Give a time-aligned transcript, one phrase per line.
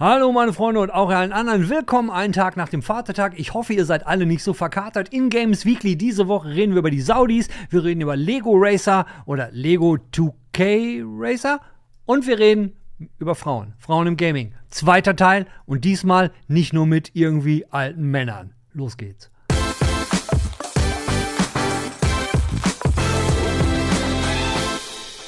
[0.00, 1.68] Hallo meine Freunde und auch allen anderen.
[1.68, 3.32] Willkommen einen Tag nach dem Vatertag.
[3.36, 5.08] Ich hoffe, ihr seid alle nicht so verkatert.
[5.08, 9.06] In Games Weekly diese Woche reden wir über die Saudis, wir reden über Lego Racer
[9.26, 11.60] oder Lego 2K Racer
[12.06, 12.76] und wir reden
[13.18, 13.74] über Frauen.
[13.80, 14.54] Frauen im Gaming.
[14.70, 18.54] Zweiter Teil und diesmal nicht nur mit irgendwie alten Männern.
[18.72, 19.32] Los geht's.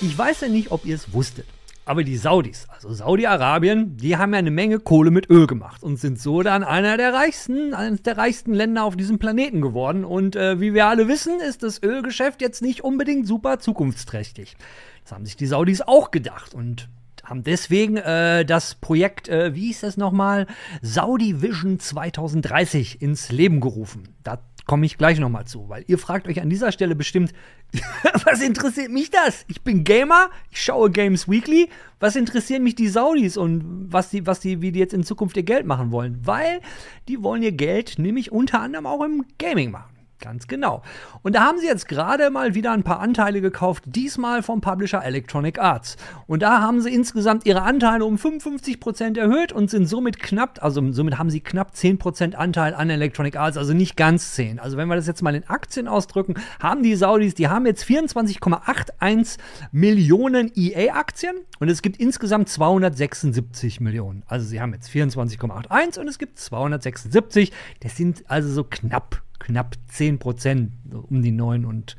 [0.01, 1.47] Ich weiß ja nicht, ob ihr es wusstet.
[1.91, 5.97] Aber die Saudis, also Saudi-Arabien, die haben ja eine Menge Kohle mit Öl gemacht und
[5.97, 10.05] sind so dann einer der reichsten, eines der reichsten Länder auf diesem Planeten geworden.
[10.05, 14.57] Und äh, wie wir alle wissen, ist das Ölgeschäft jetzt nicht unbedingt super zukunftsträchtig.
[15.03, 16.89] Das haben sich die Saudis auch gedacht und
[17.25, 20.47] haben deswegen äh, das Projekt, äh, wie hieß das nochmal,
[20.83, 24.15] Saudi Vision 2030 ins Leben gerufen.
[24.23, 27.33] Da komme ich gleich nochmal zu, weil ihr fragt euch an dieser Stelle bestimmt,
[28.25, 29.45] was interessiert mich das?
[29.49, 31.69] Ich bin Gamer, ich schaue Games Weekly.
[32.01, 35.37] Was interessieren mich die Saudis und was die, was die, wie die jetzt in Zukunft
[35.37, 36.19] ihr Geld machen wollen?
[36.25, 36.61] Weil
[37.09, 40.00] die wollen ihr Geld nämlich unter anderem auch im Gaming machen.
[40.21, 40.83] Ganz genau.
[41.23, 45.03] Und da haben sie jetzt gerade mal wieder ein paar Anteile gekauft, diesmal vom Publisher
[45.03, 45.97] Electronic Arts.
[46.27, 50.93] Und da haben sie insgesamt ihre Anteile um 55% erhöht und sind somit knapp, also
[50.93, 54.59] somit haben sie knapp 10% Anteil an Electronic Arts, also nicht ganz 10.
[54.59, 57.85] Also wenn wir das jetzt mal in Aktien ausdrücken, haben die Saudis, die haben jetzt
[57.85, 59.39] 24,81
[59.73, 64.23] Millionen EA-Aktien und es gibt insgesamt 276 Millionen.
[64.27, 67.53] Also sie haben jetzt 24,81 und es gibt 276.
[67.81, 70.73] Das sind also so knapp knapp 10 Prozent,
[71.09, 71.97] um die 9 und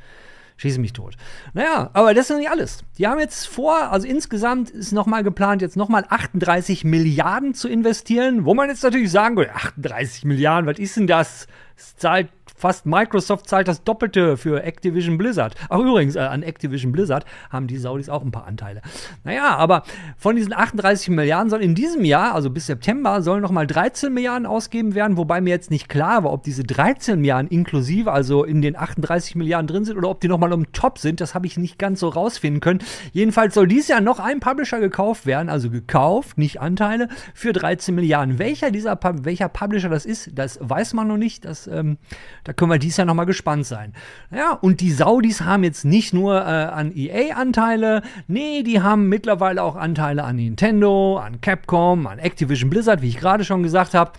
[0.56, 1.16] schieße mich tot.
[1.54, 2.84] Naja, aber das ist noch nicht alles.
[2.98, 8.44] Die haben jetzt vor, also insgesamt ist nochmal geplant, jetzt nochmal 38 Milliarden zu investieren,
[8.44, 11.46] wo man jetzt natürlich sagen würde, 38 Milliarden, was ist denn das?
[11.76, 12.28] Das zahlt
[12.62, 15.56] fast Microsoft zahlt das Doppelte für Activision Blizzard.
[15.68, 18.82] Ach übrigens, äh, an Activision Blizzard haben die Saudis auch ein paar Anteile.
[19.24, 19.82] Naja, aber
[20.16, 24.46] von diesen 38 Milliarden soll in diesem Jahr, also bis September, sollen nochmal 13 Milliarden
[24.46, 28.62] ausgeben werden, wobei mir jetzt nicht klar war, ob diese 13 Milliarden inklusive, also in
[28.62, 31.20] den 38 Milliarden drin sind oder ob die nochmal um Top sind.
[31.20, 32.78] Das habe ich nicht ganz so rausfinden können.
[33.10, 37.92] Jedenfalls soll dieses Jahr noch ein Publisher gekauft werden, also gekauft, nicht Anteile, für 13
[37.92, 38.38] Milliarden.
[38.38, 41.44] Welcher dieser welcher Publisher das ist, das weiß man noch nicht.
[41.44, 41.98] Das, ähm,
[42.44, 43.92] da können wir dies Jahr nochmal gespannt sein.
[44.30, 49.08] Ja, und die Saudis haben jetzt nicht nur äh, an EA Anteile, nee, die haben
[49.08, 53.94] mittlerweile auch Anteile an Nintendo, an Capcom, an Activision Blizzard, wie ich gerade schon gesagt
[53.94, 54.12] habe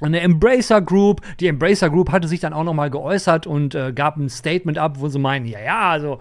[0.00, 1.22] eine Embracer Group.
[1.40, 4.96] Die Embracer Group hatte sich dann auch nochmal geäußert und äh, gab ein Statement ab,
[4.98, 6.18] wo sie meinen, ja, ja, also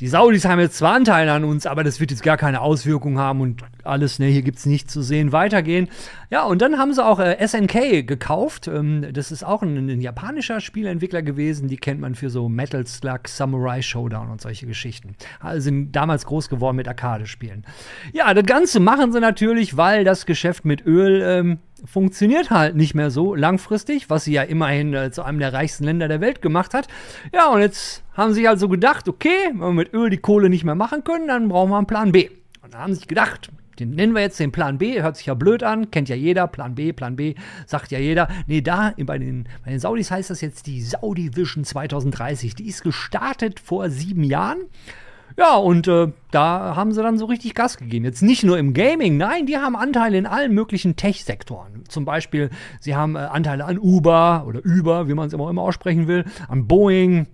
[0.00, 3.18] die Saudis haben jetzt zwar Anteile an uns, aber das wird jetzt gar keine Auswirkung
[3.18, 5.88] haben und alles, ne, hier gibt es nichts zu sehen, weitergehen.
[6.30, 8.68] Ja, und dann haben sie auch äh, SNK gekauft.
[8.68, 12.86] Ähm, das ist auch ein, ein, japanischer Spieleentwickler gewesen, die kennt man für so Metal
[12.86, 15.16] Slug, Samurai Showdown und solche Geschichten.
[15.40, 17.64] Also sind damals groß geworden mit Arcade-Spielen.
[18.12, 22.94] Ja, das Ganze machen sie natürlich, weil das Geschäft mit Öl ähm, funktioniert halt nicht
[22.94, 26.42] mehr so langfristig, was sie ja immerhin äh, zu einem der reichsten Länder der Welt
[26.42, 26.86] gemacht hat.
[27.34, 30.62] Ja, und jetzt haben sie also gedacht, okay, wenn wir mit Öl die Kohle nicht
[30.62, 32.30] mehr machen können, dann brauchen wir einen Plan B.
[32.62, 35.26] Und da haben sie sich gedacht, den nennen wir jetzt den Plan B, hört sich
[35.26, 37.34] ja blöd an, kennt ja jeder, Plan B, Plan B,
[37.66, 38.28] sagt ja jeder.
[38.46, 42.54] Nee, da bei den, bei den Saudis heißt das jetzt die Saudi Vision 2030.
[42.54, 44.58] Die ist gestartet vor sieben Jahren.
[45.36, 48.04] Ja, und äh, da haben sie dann so richtig Gas gegeben.
[48.04, 51.84] Jetzt nicht nur im Gaming, nein, die haben Anteile in allen möglichen Tech-Sektoren.
[51.88, 55.62] Zum Beispiel, sie haben äh, Anteile an Uber oder Uber, wie man es immer, immer
[55.62, 57.26] aussprechen will, an Boeing,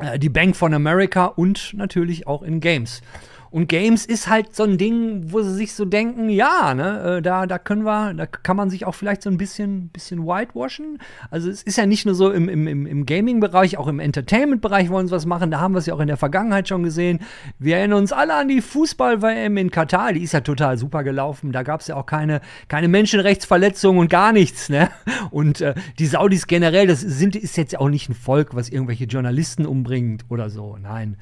[0.00, 3.02] äh, die Bank von America und natürlich auch in Games.
[3.50, 7.22] Und Games ist halt so ein Ding, wo sie sich so denken, ja, ne, äh,
[7.22, 10.98] da, da können wir, da kann man sich auch vielleicht so ein bisschen, bisschen whitewashen.
[11.30, 15.06] Also es ist ja nicht nur so im, im, im Gaming-Bereich, auch im Entertainment-Bereich wollen
[15.06, 15.50] sie was machen.
[15.50, 17.20] Da haben wir es ja auch in der Vergangenheit schon gesehen.
[17.58, 21.52] Wir erinnern uns alle an die Fußball-WM in Katar, die ist ja total super gelaufen.
[21.52, 24.90] Da gab es ja auch keine, keine Menschenrechtsverletzungen und gar nichts, ne?
[25.30, 29.04] Und äh, die Saudis generell, das sind, ist jetzt auch nicht ein Volk, was irgendwelche
[29.04, 30.76] Journalisten umbringt oder so.
[30.80, 31.16] Nein,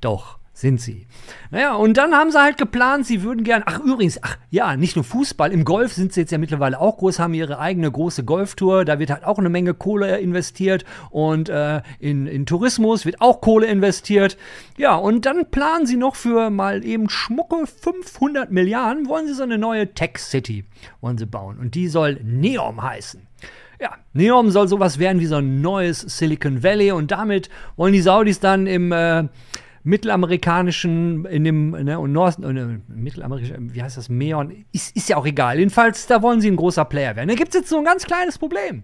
[0.00, 1.06] doch sind sie.
[1.50, 4.96] Naja, und dann haben sie halt geplant, sie würden gern, ach übrigens, ach ja, nicht
[4.96, 8.24] nur Fußball, im Golf sind sie jetzt ja mittlerweile auch groß, haben ihre eigene große
[8.24, 13.20] Golftour, da wird halt auch eine Menge Kohle investiert und äh, in, in Tourismus wird
[13.20, 14.36] auch Kohle investiert.
[14.76, 19.44] Ja, und dann planen sie noch für mal eben schmucke 500 Milliarden, wollen sie so
[19.44, 20.64] eine neue Tech City
[21.00, 23.26] wollen sie bauen und die soll Neom heißen.
[23.80, 28.00] Ja, Neom soll sowas werden wie so ein neues Silicon Valley und damit wollen die
[28.00, 29.28] Saudis dann im äh,
[29.82, 35.16] mittelamerikanischen, in dem, ne, und Nord, äh, mittelamerikanischen, wie heißt das, Meon, ist, ist ja
[35.16, 35.58] auch egal.
[35.58, 37.28] Jedenfalls, da wollen sie ein großer Player werden.
[37.28, 38.82] Da gibt es jetzt so ein ganz kleines Problem.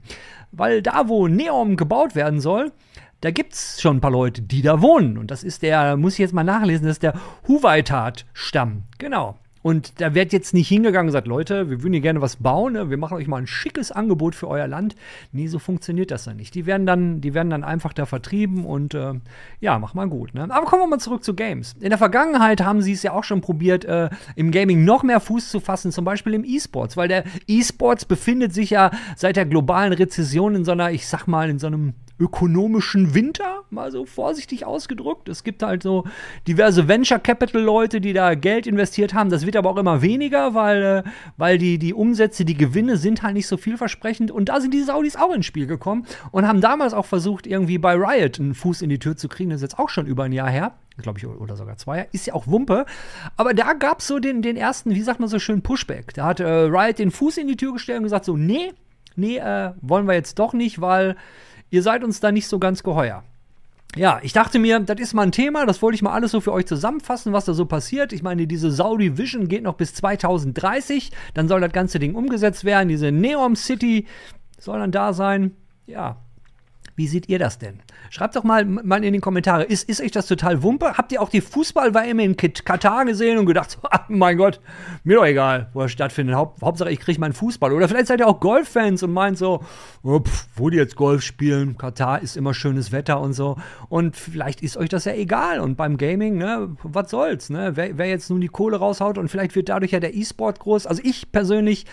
[0.52, 2.72] Weil da, wo Neom gebaut werden soll,
[3.20, 5.16] da gibt es schon ein paar Leute, die da wohnen.
[5.18, 7.14] Und das ist der, muss ich jetzt mal nachlesen, das ist der
[7.48, 8.82] Huwaitat-Stamm.
[8.98, 9.38] Genau.
[9.64, 12.74] Und da wird jetzt nicht hingegangen und gesagt, Leute, wir würden hier gerne was bauen,
[12.74, 12.90] ne?
[12.90, 14.94] wir machen euch mal ein schickes Angebot für euer Land.
[15.32, 16.54] Nee, so funktioniert das dann nicht.
[16.54, 19.14] Die werden dann, die werden dann einfach da vertrieben und äh,
[19.60, 20.34] ja, mach mal gut.
[20.34, 20.42] Ne?
[20.50, 21.76] Aber kommen wir mal zurück zu Games.
[21.80, 25.18] In der Vergangenheit haben sie es ja auch schon probiert, äh, im Gaming noch mehr
[25.18, 29.46] Fuß zu fassen, zum Beispiel im E-Sports, weil der E-Sports befindet sich ja seit der
[29.46, 34.04] globalen Rezession in so einer, ich sag mal, in so einem ökonomischen Winter, mal so
[34.06, 35.28] vorsichtig ausgedrückt.
[35.28, 36.04] Es gibt halt so
[36.46, 39.30] diverse Venture Capital Leute, die da Geld investiert haben.
[39.30, 41.02] Das wird aber auch immer weniger, weil, äh,
[41.36, 44.30] weil die, die Umsätze, die Gewinne sind halt nicht so vielversprechend.
[44.30, 47.78] Und da sind die Saudis auch ins Spiel gekommen und haben damals auch versucht, irgendwie
[47.78, 49.50] bei Riot einen Fuß in die Tür zu kriegen.
[49.50, 50.74] Das ist jetzt auch schon über ein Jahr her.
[50.98, 52.08] Glaube ich, oder sogar zwei.
[52.12, 52.86] Ist ja auch Wumpe.
[53.36, 56.14] Aber da gab es so den, den ersten, wie sagt man so schön, Pushback.
[56.14, 58.72] Da hat äh, Riot den Fuß in die Tür gestellt und gesagt: so, nee,
[59.16, 61.16] nee, äh, wollen wir jetzt doch nicht, weil
[61.74, 63.24] ihr seid uns da nicht so ganz geheuer.
[63.96, 66.40] Ja, ich dachte mir, das ist mal ein Thema, das wollte ich mal alles so
[66.40, 68.12] für euch zusammenfassen, was da so passiert.
[68.12, 72.64] Ich meine, diese Saudi Vision geht noch bis 2030, dann soll das ganze Ding umgesetzt
[72.64, 74.06] werden, diese Neom City
[74.58, 75.56] soll dann da sein.
[75.86, 76.16] Ja,
[76.96, 77.80] wie seht ihr das denn?
[78.10, 80.96] Schreibt doch mal, mal in den Kommentare, ist, ist euch das total Wumpe?
[80.96, 84.60] Habt ihr auch die Fußball-WM in Katar gesehen und gedacht, oh mein Gott,
[85.02, 86.36] mir doch egal, wo er stattfindet.
[86.36, 87.72] Haupt, Hauptsache, ich kriege meinen Fußball.
[87.72, 89.64] Oder vielleicht seid ihr auch Golf-Fans und meint so,
[90.02, 93.56] oh, pf, wo die jetzt Golf spielen, Katar ist immer schönes Wetter und so.
[93.88, 95.60] Und vielleicht ist euch das ja egal.
[95.60, 97.72] Und beim Gaming, ne, was soll's, ne?
[97.74, 100.86] Wer, wer jetzt nun die Kohle raushaut und vielleicht wird dadurch ja der E-Sport groß.
[100.86, 101.86] Also ich persönlich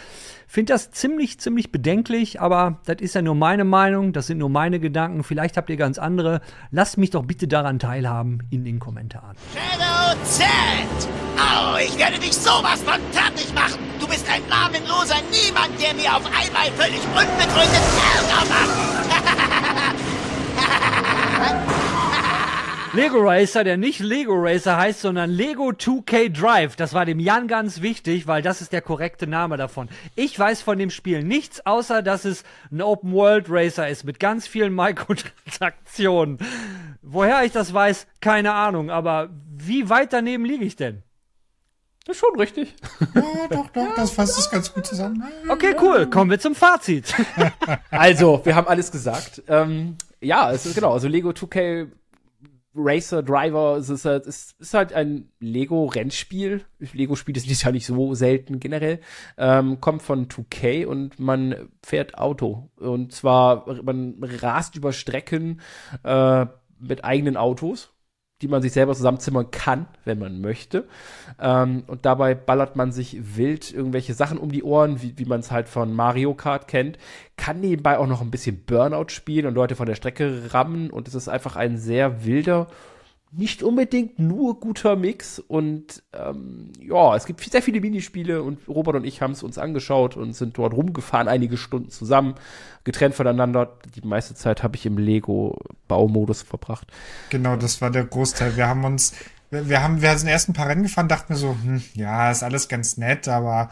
[0.52, 4.50] finde das ziemlich, ziemlich bedenklich, aber das ist ja nur meine Meinung, das sind nur
[4.50, 5.24] meine Gedanken.
[5.24, 6.42] Vielleicht habt ihr ganz andere.
[6.72, 9.38] Lasst mich doch bitte daran teilhaben in den Kommentaren.
[9.54, 10.46] Shadow Z!
[11.38, 13.80] Au, ich werde dich sowas von fertig machen!
[14.02, 17.82] Du bist ein namenloser Niemand, der mir auf einmal völlig unbegründet
[18.18, 18.92] Ärger macht!
[22.94, 26.76] Lego Racer, der nicht Lego Racer heißt, sondern Lego 2K Drive.
[26.76, 29.88] Das war dem Jan ganz wichtig, weil das ist der korrekte Name davon.
[30.16, 34.20] Ich weiß von dem Spiel nichts, außer dass es ein Open World Racer ist mit
[34.20, 36.40] ganz vielen Mikrotransaktionen.
[37.02, 41.04] Woher ich das weiß, keine Ahnung, aber wie weit daneben liege ich denn?
[42.06, 42.76] Das ist schon richtig.
[43.16, 45.24] Ja, doch, doch, das fasst es ganz gut zusammen.
[45.48, 46.10] Okay, cool.
[46.10, 47.14] Kommen wir zum Fazit.
[47.90, 49.44] Also, wir haben alles gesagt.
[49.48, 51.88] Ähm, ja, es ist genau, also Lego 2K
[52.74, 56.64] Racer, Driver, es ist halt, es ist halt ein Lego-Rennspiel.
[56.80, 59.00] Lego-Spiele sind ja nicht so selten generell.
[59.38, 62.70] Ähm, kommt von 2K und man fährt Auto.
[62.78, 65.62] Und zwar, man rast über Strecken
[66.04, 66.46] äh,
[66.80, 67.94] mit eigenen Autos
[68.42, 70.88] die man sich selber zusammenzimmern kann, wenn man möchte.
[71.40, 75.42] Ähm, und dabei ballert man sich wild irgendwelche Sachen um die Ohren, wie, wie man
[75.42, 76.98] es halt von Mario Kart kennt.
[77.38, 80.90] Kann nebenbei auch noch ein bisschen Burnout spielen und Leute von der Strecke rammen.
[80.90, 82.68] Und es ist einfach ein sehr wilder
[83.34, 88.96] nicht unbedingt nur guter Mix und ähm, ja, es gibt sehr viele Minispiele und Robert
[88.96, 92.36] und ich haben es uns angeschaut und sind dort rumgefahren, einige Stunden zusammen,
[92.84, 93.78] getrennt voneinander.
[93.96, 96.88] Die meiste Zeit habe ich im Lego-Baumodus verbracht.
[97.30, 98.58] Genau, das war der Großteil.
[98.58, 99.14] Wir haben uns,
[99.50, 102.32] wir, wir haben, wir sind erst ein paar Rennen gefahren, dachten wir so, hm, ja,
[102.32, 103.70] ist alles ganz nett, aber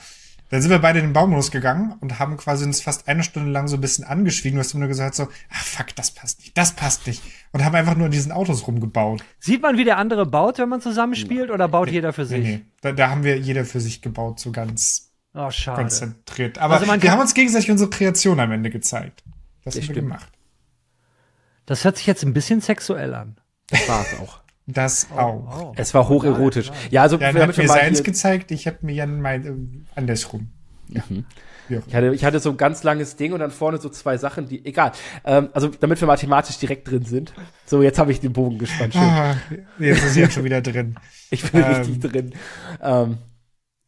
[0.49, 3.51] dann sind wir beide in den Baum losgegangen und haben quasi uns fast eine Stunde
[3.51, 4.57] lang so ein bisschen angeschwiegen.
[4.57, 7.21] Du hast immer nur gesagt so, ah fuck, das passt nicht, das passt nicht.
[7.51, 9.23] Und haben einfach nur in diesen Autos rumgebaut.
[9.39, 12.43] Sieht man, wie der andere baut, wenn man zusammenspielt, oder baut nee, jeder für sich?
[12.43, 12.65] Nee, nee.
[12.81, 15.81] Da, da, haben wir jeder für sich gebaut, so ganz oh, schade.
[15.81, 16.57] konzentriert.
[16.57, 19.23] Aber also wir haben uns gegenseitig unsere Kreation am Ende gezeigt.
[19.63, 20.31] Das, das haben wir gemacht.
[21.67, 23.37] Das hört sich jetzt ein bisschen sexuell an.
[23.69, 24.38] Das war es auch.
[24.73, 25.61] Das oh, auch.
[25.61, 25.73] Oh.
[25.75, 26.71] Es war hocherotisch.
[26.91, 29.53] Ja, also ja, wir haben mir seins gezeigt, ich habe mir Jan mal äh,
[29.95, 30.49] andersrum.
[30.89, 31.03] Ja.
[31.09, 31.25] Mhm.
[31.87, 34.47] Ich hatte, ich hatte so ein ganz langes Ding und dann vorne so zwei Sachen,
[34.47, 34.91] die, egal.
[35.23, 37.33] Ähm, also, damit wir mathematisch direkt drin sind.
[37.65, 38.93] So, jetzt habe ich den Bogen gespannt.
[38.93, 39.03] Schön.
[39.03, 39.35] Ah,
[39.77, 40.95] jetzt ist jetzt schon wieder drin.
[41.31, 41.73] Ich bin ähm.
[41.73, 42.33] richtig drin.
[42.81, 43.19] Ähm,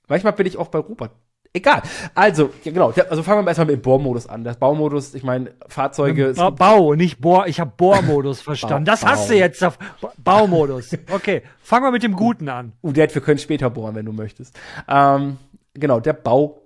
[0.07, 1.15] manchmal bin ich auch bei Robert
[1.53, 1.81] Egal.
[2.15, 2.93] Also, ja, genau.
[3.09, 4.45] Also fangen wir erstmal mit dem Bohrmodus an.
[4.45, 6.33] Das Baumodus, ich meine, Fahrzeuge.
[6.33, 7.47] Ba Bau, nicht Bohr.
[7.47, 8.85] Ich habe Bohrmodus verstanden.
[8.85, 9.77] das hast du jetzt auf
[10.17, 10.95] Baumodus.
[11.11, 12.71] Okay, fangen wir mit dem Guten an.
[12.81, 14.57] Uh, wir können später bohren, wenn du möchtest.
[14.87, 15.37] Ähm,
[15.73, 16.13] genau, der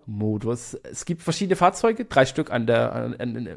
[0.06, 0.76] Baumodus.
[0.84, 3.50] Es gibt verschiedene Fahrzeuge, drei Stück an der, an, an,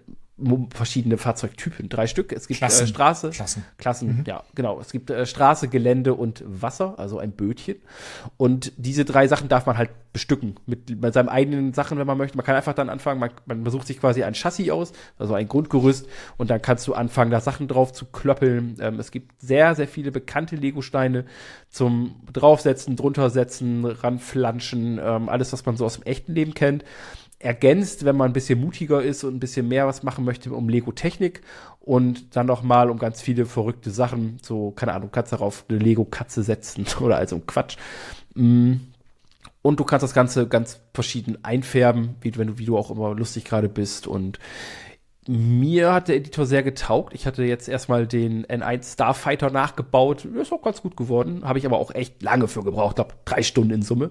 [0.73, 2.33] verschiedene Fahrzeugtypen, drei Stück.
[2.33, 2.85] Es gibt Klassen.
[2.85, 4.25] Äh, Straße, Klassen, Klassen mhm.
[4.27, 4.81] ja, genau.
[4.81, 7.77] Es gibt äh, Straße, Gelände und Wasser, also ein Bötchen.
[8.37, 12.17] Und diese drei Sachen darf man halt bestücken mit, mit seinen eigenen Sachen, wenn man
[12.17, 12.37] möchte.
[12.37, 15.49] Man kann einfach dann anfangen, man, man besucht sich quasi ein Chassis aus, also ein
[15.49, 18.77] Grundgerüst, und dann kannst du anfangen, da Sachen drauf zu klöppeln.
[18.81, 21.25] Ähm, es gibt sehr, sehr viele bekannte Lego-Steine
[21.69, 26.85] zum draufsetzen, druntersetzen, ranflanschen, ähm, alles, was man so aus dem echten Leben kennt
[27.39, 30.69] ergänzt, wenn man ein bisschen mutiger ist und ein bisschen mehr was machen möchte um
[30.69, 31.43] Lego-Technik
[31.81, 35.79] und dann noch mal um ganz viele verrückte Sachen, so, keine Ahnung, kannst darauf eine
[35.79, 37.77] Lego-Katze setzen oder also Quatsch.
[38.35, 38.75] Mm.
[39.61, 43.15] Und du kannst das Ganze ganz verschieden einfärben, wie, wenn du, wie du auch immer
[43.15, 44.07] lustig gerade bist.
[44.07, 44.39] Und
[45.27, 47.13] mir hat der Editor sehr getaugt.
[47.13, 50.25] Ich hatte jetzt erstmal den N1 Starfighter nachgebaut.
[50.25, 51.43] Ist auch ganz gut geworden.
[51.45, 52.97] Habe ich aber auch echt lange für gebraucht.
[52.97, 54.11] glaube drei Stunden in Summe.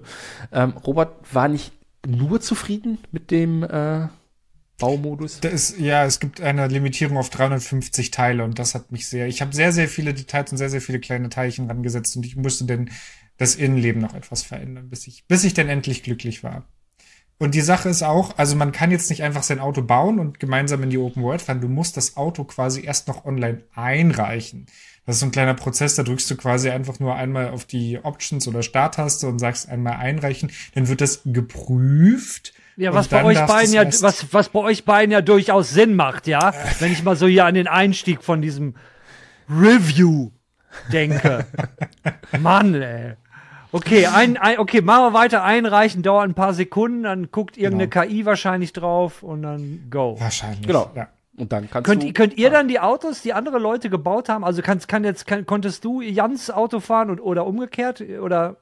[0.52, 1.72] Ähm, Robert war nicht
[2.08, 4.08] nur zufrieden mit dem äh,
[4.78, 5.40] Baumodus.
[5.40, 9.26] Ist, ja, es gibt eine Limitierung auf 350 Teile und das hat mich sehr.
[9.26, 12.36] Ich habe sehr, sehr viele Details und sehr, sehr viele kleine Teilchen rangesetzt und ich
[12.36, 12.90] musste denn
[13.36, 16.64] das Innenleben noch etwas verändern, bis ich, bis ich dann endlich glücklich war.
[17.38, 20.40] Und die Sache ist auch, also man kann jetzt nicht einfach sein Auto bauen und
[20.40, 21.60] gemeinsam in die Open World fahren.
[21.60, 24.66] Du musst das Auto quasi erst noch online einreichen.
[25.08, 27.98] Das ist so ein kleiner Prozess, da drückst du quasi einfach nur einmal auf die
[28.02, 30.50] Options oder Starttaste und sagst einmal einreichen.
[30.74, 32.52] Dann wird das geprüft.
[32.76, 36.26] Ja, was bei euch beiden ja, was, was bei euch beiden ja durchaus Sinn macht,
[36.26, 36.52] ja.
[36.78, 38.74] Wenn ich mal so hier an den Einstieg von diesem
[39.48, 40.30] Review
[40.92, 41.46] denke.
[42.38, 43.14] Mann, ey.
[43.72, 45.42] Okay, ein, ein, okay, machen wir weiter.
[45.42, 48.04] Einreichen dauert ein paar Sekunden, dann guckt irgendeine genau.
[48.04, 50.16] KI wahrscheinlich drauf und dann go.
[50.20, 50.66] Wahrscheinlich.
[50.66, 50.90] Genau.
[50.94, 51.08] Ja.
[51.38, 54.44] Und dann kannst könnt, du, könnt ihr dann die Autos, die andere Leute gebaut haben,
[54.44, 58.00] also kannst, kann jetzt, kann, konntest du Jans Auto fahren und, oder umgekehrt?
[58.00, 58.56] Oder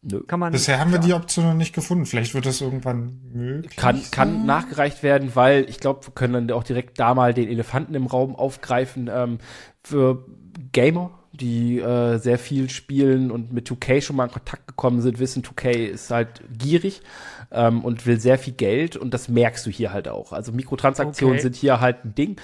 [0.00, 0.22] Nö.
[0.26, 2.06] Kann man Bisher haben wir die Option noch nicht gefunden.
[2.06, 3.74] Vielleicht wird das irgendwann möglich.
[3.76, 7.48] Kann, kann nachgereicht werden, weil ich glaube, wir können dann auch direkt da mal den
[7.48, 9.10] Elefanten im Raum aufgreifen.
[9.12, 9.38] Ähm,
[9.82, 10.24] für
[10.72, 15.18] Gamer die äh, sehr viel spielen und mit 2K schon mal in Kontakt gekommen sind,
[15.18, 17.02] wissen, 2K ist halt gierig
[17.50, 20.32] ähm, und will sehr viel Geld und das merkst du hier halt auch.
[20.32, 21.42] Also Mikrotransaktionen okay.
[21.42, 22.36] sind hier halt ein Ding.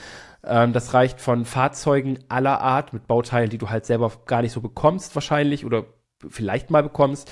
[0.44, 4.52] Ähm, das reicht von Fahrzeugen aller Art mit Bauteilen, die du halt selber gar nicht
[4.52, 5.84] so bekommst wahrscheinlich oder
[6.28, 7.30] vielleicht mal bekommst,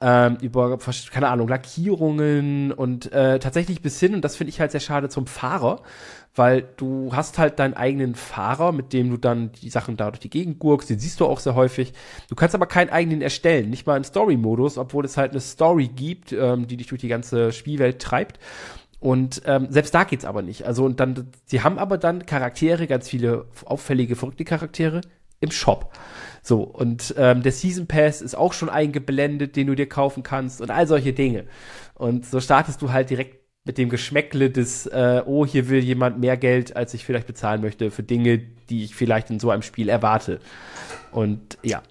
[0.00, 0.78] ähm, über,
[1.10, 5.08] keine Ahnung, Lackierungen und äh, tatsächlich bis hin, und das finde ich halt sehr schade,
[5.08, 5.82] zum Fahrer,
[6.34, 10.20] weil du hast halt deinen eigenen Fahrer, mit dem du dann die Sachen da durch
[10.20, 11.92] die Gegend gurkst, den siehst du auch sehr häufig.
[12.28, 15.88] Du kannst aber keinen eigenen erstellen, nicht mal im Story-Modus, obwohl es halt eine Story
[15.88, 18.38] gibt, ähm, die dich durch die ganze Spielwelt treibt.
[19.00, 20.64] Und ähm, selbst da geht's aber nicht.
[20.64, 25.00] Also und dann, sie haben aber dann Charaktere, ganz viele auffällige, verrückte Charaktere
[25.40, 25.92] im Shop.
[26.48, 30.62] So, und ähm, der Season Pass ist auch schon eingeblendet, den du dir kaufen kannst
[30.62, 31.44] und all solche Dinge.
[31.92, 33.36] Und so startest du halt direkt
[33.66, 37.60] mit dem Geschmäckle des, äh, oh, hier will jemand mehr Geld, als ich vielleicht bezahlen
[37.60, 38.38] möchte, für Dinge,
[38.70, 40.40] die ich vielleicht in so einem Spiel erwarte.
[41.12, 41.82] Und ja.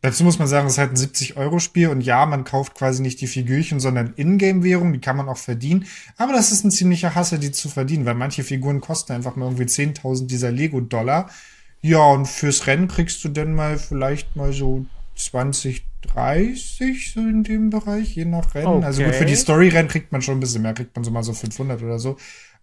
[0.00, 3.20] Dazu muss man sagen, es ist halt ein 70-Euro-Spiel und ja, man kauft quasi nicht
[3.20, 5.84] die Figürchen, sondern Ingame-Währung, die kann man auch verdienen.
[6.16, 9.44] Aber das ist ein ziemlicher Hasse, die zu verdienen, weil manche Figuren kosten einfach mal
[9.44, 11.28] irgendwie 10.000 dieser Lego-Dollar.
[11.84, 14.86] Ja, und fürs Rennen kriegst du dann mal vielleicht mal so
[15.16, 18.68] 20, 30 so in dem Bereich, je nach Rennen.
[18.68, 18.86] Okay.
[18.86, 21.22] Also gut, für die Story-Rennen kriegt man schon ein bisschen mehr, kriegt man so mal
[21.22, 22.16] so 500 oder so.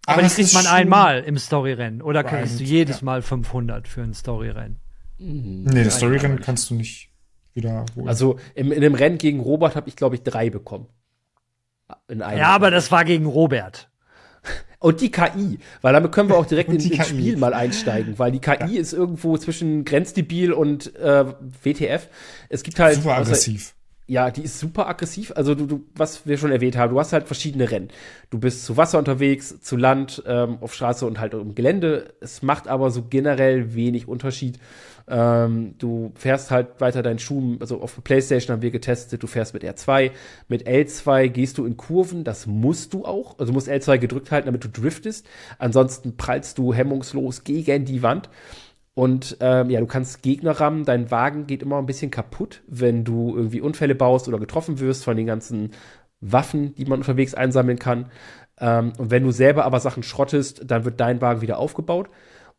[0.06, 3.04] Aber, Aber die kriegt man einmal im Story-Rennen oder kriegst du jedes ja.
[3.04, 4.80] Mal 500 für ein Story-Rennen?
[5.20, 5.66] Mhm.
[5.72, 7.12] Nee, das Story-Rennen kannst du nicht
[7.54, 8.08] wiederholen.
[8.08, 10.88] Also im, in dem Rennen gegen Robert habe ich, glaube ich, drei bekommen.
[12.10, 13.88] ja, aber das war gegen Robert.
[14.82, 18.32] Und die KI, weil damit können wir auch direkt in, ins Spiel mal einsteigen, weil
[18.32, 18.80] die KI ja.
[18.80, 21.24] ist irgendwo zwischen grenzdebil und äh,
[21.62, 22.08] WTF.
[22.48, 23.74] Es gibt halt super aggressiv.
[24.08, 25.32] Ja, die ist super aggressiv.
[25.36, 27.88] Also du, du, was wir schon erwähnt haben, du hast halt verschiedene Rennen.
[28.30, 32.12] Du bist zu Wasser unterwegs, zu Land, ähm, auf Straße und halt im Gelände.
[32.20, 34.58] Es macht aber so generell wenig Unterschied.
[35.08, 39.26] Ähm, du fährst halt weiter deinen Schuh, also auf der Playstation haben wir getestet, du
[39.26, 40.10] fährst mit R2.
[40.48, 43.38] Mit L2 gehst du in Kurven, das musst du auch.
[43.38, 45.26] Also du musst L2 gedrückt halten, damit du driftest.
[45.58, 48.28] Ansonsten prallst du hemmungslos gegen die Wand.
[48.94, 53.04] Und ähm, ja, du kannst Gegner rammen, dein Wagen geht immer ein bisschen kaputt, wenn
[53.04, 55.70] du irgendwie Unfälle baust oder getroffen wirst von den ganzen
[56.20, 58.10] Waffen, die man unterwegs einsammeln kann.
[58.60, 62.10] Ähm, und wenn du selber aber Sachen schrottest, dann wird dein Wagen wieder aufgebaut.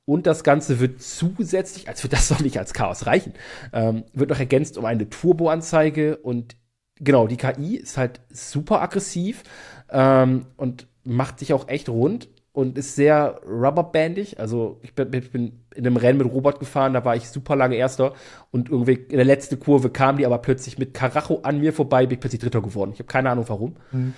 [0.05, 3.33] Und das Ganze wird zusätzlich, als wird das doch nicht als Chaos reichen,
[3.71, 6.57] ähm, wird noch ergänzt um eine Turbo-Anzeige und
[6.99, 9.43] genau, die KI ist halt super aggressiv
[9.89, 14.39] ähm, und macht sich auch echt rund und ist sehr rubberbandig.
[14.39, 17.55] Also ich bin, ich bin in einem Rennen mit Robert gefahren, da war ich super
[17.55, 18.13] lange Erster
[18.51, 22.05] und irgendwie in der letzten Kurve kam die aber plötzlich mit Karacho an mir vorbei,
[22.05, 22.91] bin ich plötzlich Dritter geworden.
[22.93, 23.75] Ich habe keine Ahnung warum.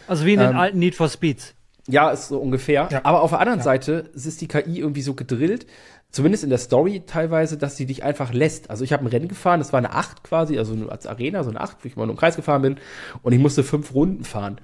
[0.08, 1.56] Also wie in den ähm, alten Need for Speeds.
[1.88, 2.88] Ja, ist so ungefähr.
[2.92, 3.02] Ja.
[3.04, 3.64] Aber auf der anderen ja.
[3.64, 5.68] Seite ist die KI irgendwie so gedrillt,
[6.10, 8.70] zumindest in der Story teilweise, dass sie dich einfach lässt.
[8.70, 11.52] Also ich habe ein Rennen gefahren, das war eine 8 quasi, also als Arena, so
[11.52, 12.78] eine 8, wo ich mal nur im Kreis gefahren bin
[13.22, 14.60] und ich musste fünf Runden fahren.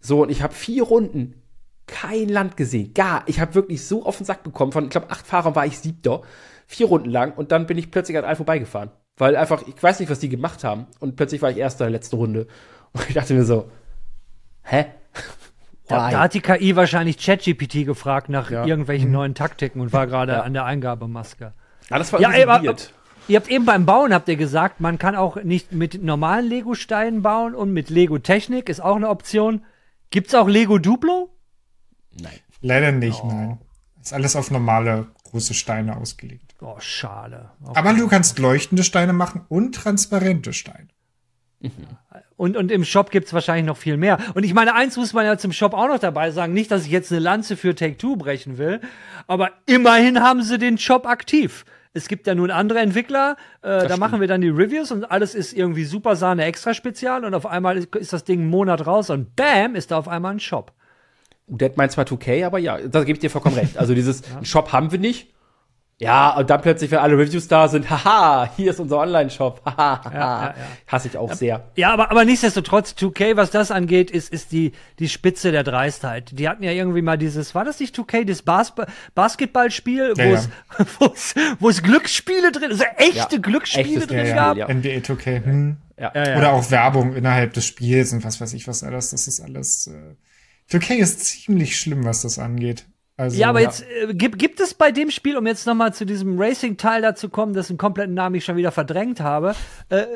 [0.00, 1.34] So, und ich habe vier Runden
[1.90, 2.94] kein Land gesehen.
[2.94, 3.24] Gar.
[3.26, 4.72] Ich habe wirklich so auf den Sack bekommen.
[4.72, 6.22] Von, ich glaube, acht Fahrern war ich siebter.
[6.66, 8.90] Vier Runden lang und dann bin ich plötzlich an allen vorbeigefahren.
[9.16, 10.86] Weil einfach, ich weiß nicht, was die gemacht haben.
[11.00, 12.46] Und plötzlich war ich erster in der letzten Runde.
[12.92, 13.70] Und ich dachte mir so,
[14.62, 14.86] hä?
[15.86, 18.64] Da, da, hat die KI wahrscheinlich ChatGPT gefragt nach ja.
[18.64, 19.14] irgendwelchen mhm.
[19.14, 20.42] neuen Taktiken und war gerade ja.
[20.42, 21.52] an der Eingabemaske.
[21.88, 22.92] Ja, das war ja, ey, weird.
[23.26, 27.22] Ihr habt eben beim Bauen, habt ihr gesagt, man kann auch nicht mit normalen Lego-Steinen
[27.22, 29.64] bauen und mit Lego-Technik ist auch eine Option.
[30.10, 31.30] Gibt's auch Lego Duplo?
[32.12, 32.38] Nein.
[32.60, 33.58] Leider nicht, nein.
[34.02, 36.54] Ist alles auf normale große Steine ausgelegt.
[36.60, 37.50] Oh, schade.
[37.62, 37.78] Okay.
[37.78, 40.88] Aber du kannst leuchtende Steine machen und transparente Steine.
[42.36, 44.18] Und, und im Shop gibt's wahrscheinlich noch viel mehr.
[44.34, 46.54] Und ich meine, eins muss man ja zum Shop auch noch dabei sagen.
[46.54, 48.80] Nicht, dass ich jetzt eine Lanze für Take-Two brechen will,
[49.26, 51.64] aber immerhin haben sie den Shop aktiv.
[51.92, 53.98] Es gibt ja nun andere Entwickler, äh, da stimmt.
[53.98, 57.46] machen wir dann die Reviews und alles ist irgendwie super Sahne extra spezial und auf
[57.46, 60.40] einmal ist, ist das Ding einen Monat raus und bam, ist da auf einmal ein
[60.40, 60.72] Shop.
[61.58, 63.76] Dead meint zwar 2K, aber ja, da gebe ich dir vollkommen recht.
[63.78, 65.28] Also dieses einen Shop haben wir nicht.
[66.02, 69.60] Ja, und dann plötzlich, wenn alle Reviews da sind, haha, hier ist unser Online-Shop.
[69.66, 70.54] Haha, Ja, ja, ja.
[70.86, 71.64] hasse ich auch sehr.
[71.76, 76.30] Ja, aber, aber nichtsdestotrotz, 2K, was das angeht, ist, ist die, die Spitze der Dreistheit.
[76.38, 78.72] Die hatten ja irgendwie mal dieses, war das nicht 2K, das Bas
[79.14, 80.34] Basketballspiel, Ja, wo ja.
[80.38, 80.48] es,
[81.00, 84.56] wo es, wo es Glücksspiele drin, also echte Ja, Glücksspiele echtes drin gab.
[84.56, 84.68] ja.
[84.72, 85.44] NBA 2K.
[85.44, 85.76] Hm.
[85.98, 86.12] Ja.
[86.14, 86.38] Ja, ja.
[86.38, 89.10] Oder auch Werbung innerhalb des Spiels und was weiß ich was alles.
[89.10, 89.86] Das ist alles.
[89.88, 90.14] Äh
[90.70, 92.86] 2K ist ziemlich schlimm, was das angeht.
[93.16, 96.06] Also, Ja, aber jetzt äh, gibt, gibt es bei dem Spiel, um jetzt nochmal zu
[96.06, 99.54] diesem Racing-Teil dazu kommen, dessen kompletten Namen ich schon wieder verdrängt habe,
[99.90, 100.06] äh,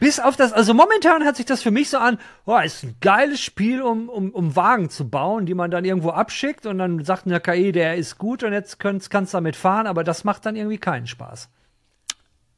[0.00, 2.96] bis auf das, also momentan hat sich das für mich so an, oh, ist ein
[3.00, 7.04] geiles Spiel, um, um, um Wagen zu bauen, die man dann irgendwo abschickt und dann
[7.04, 10.46] sagt eine KI, der ist gut und jetzt kannst, kannst damit fahren, aber das macht
[10.46, 11.48] dann irgendwie keinen Spaß.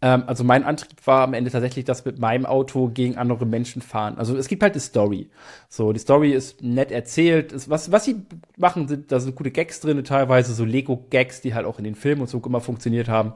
[0.02, 3.80] Ähm, also mein Antrieb war am Ende tatsächlich das mit meinem Auto gegen andere Menschen
[3.82, 4.18] fahren.
[4.18, 5.30] Also es gibt halt die Story.
[5.68, 7.52] So, die Story ist nett erzählt.
[7.52, 8.22] Es, was, was sie
[8.56, 11.94] machen, sind, da sind gute Gags drin, teilweise so Lego-Gags, die halt auch in den
[11.94, 13.32] Filmen und so immer funktioniert haben.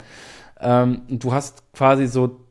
[0.60, 2.46] Ähm, und du hast quasi so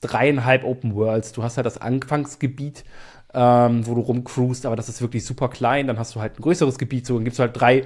[0.00, 1.32] dreieinhalb Open Worlds.
[1.32, 2.84] Du hast halt das Anfangsgebiet,
[3.34, 5.86] ähm, wo du rumcruist, aber das ist wirklich super klein.
[5.86, 7.84] Dann hast du halt ein größeres Gebiet, so dann gibt's halt drei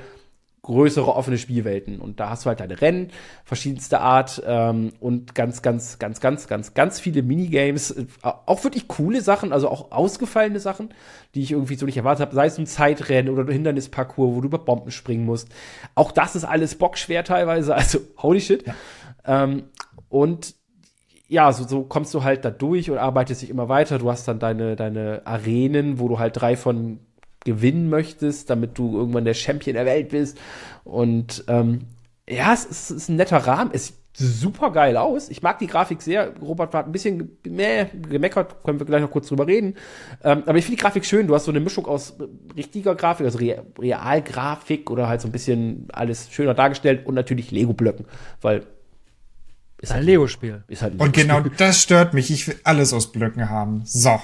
[0.67, 2.01] größere offene Spielwelten.
[2.01, 3.09] Und da hast du halt deine Rennen,
[3.45, 7.93] verschiedenster Art ähm, und ganz, ganz, ganz, ganz, ganz, ganz viele Minigames.
[7.93, 10.91] Äh, Auch wirklich coole Sachen, also auch ausgefallene Sachen,
[11.35, 12.35] die ich irgendwie so nicht erwartet habe.
[12.35, 15.49] Sei es ein Zeitrennen oder ein Hindernisparcours, wo du über Bomben springen musst.
[15.95, 17.75] Auch das ist alles bockschwer teilweise.
[17.87, 18.65] Also, holy shit.
[19.25, 19.65] Ähm,
[20.09, 20.55] und
[21.29, 23.99] ja, so, so kommst du halt da durch und arbeitest dich immer weiter.
[23.99, 27.00] Du hast dann deine, deine Arenen, wo du halt drei von
[27.47, 30.39] gewinnen möchtest, damit du irgendwann der Champion der Welt bist.
[30.85, 31.87] Und ähm,
[32.28, 33.71] ja, es ist, es ist ein netter Rahmen.
[33.73, 35.28] Es sieht super geil aus.
[35.28, 36.35] Ich mag die Grafik sehr.
[36.41, 39.75] Robert hat ein bisschen mehr gemeckert, können wir gleich noch kurz drüber reden.
[40.25, 41.26] Ähm, aber ich finde die Grafik schön.
[41.26, 42.15] Du hast so eine Mischung aus
[42.56, 47.50] richtiger Grafik, also Re Realgrafik oder halt so ein bisschen alles schöner dargestellt und natürlich
[47.50, 48.06] Lego-Blöcken,
[48.41, 48.67] weil
[49.80, 50.65] ist Ein halt, Lego-Spiel.
[50.69, 52.30] ist halt ein Und genau das stört mich.
[52.30, 53.82] Ich will alles aus Blöcken haben.
[53.85, 54.19] So.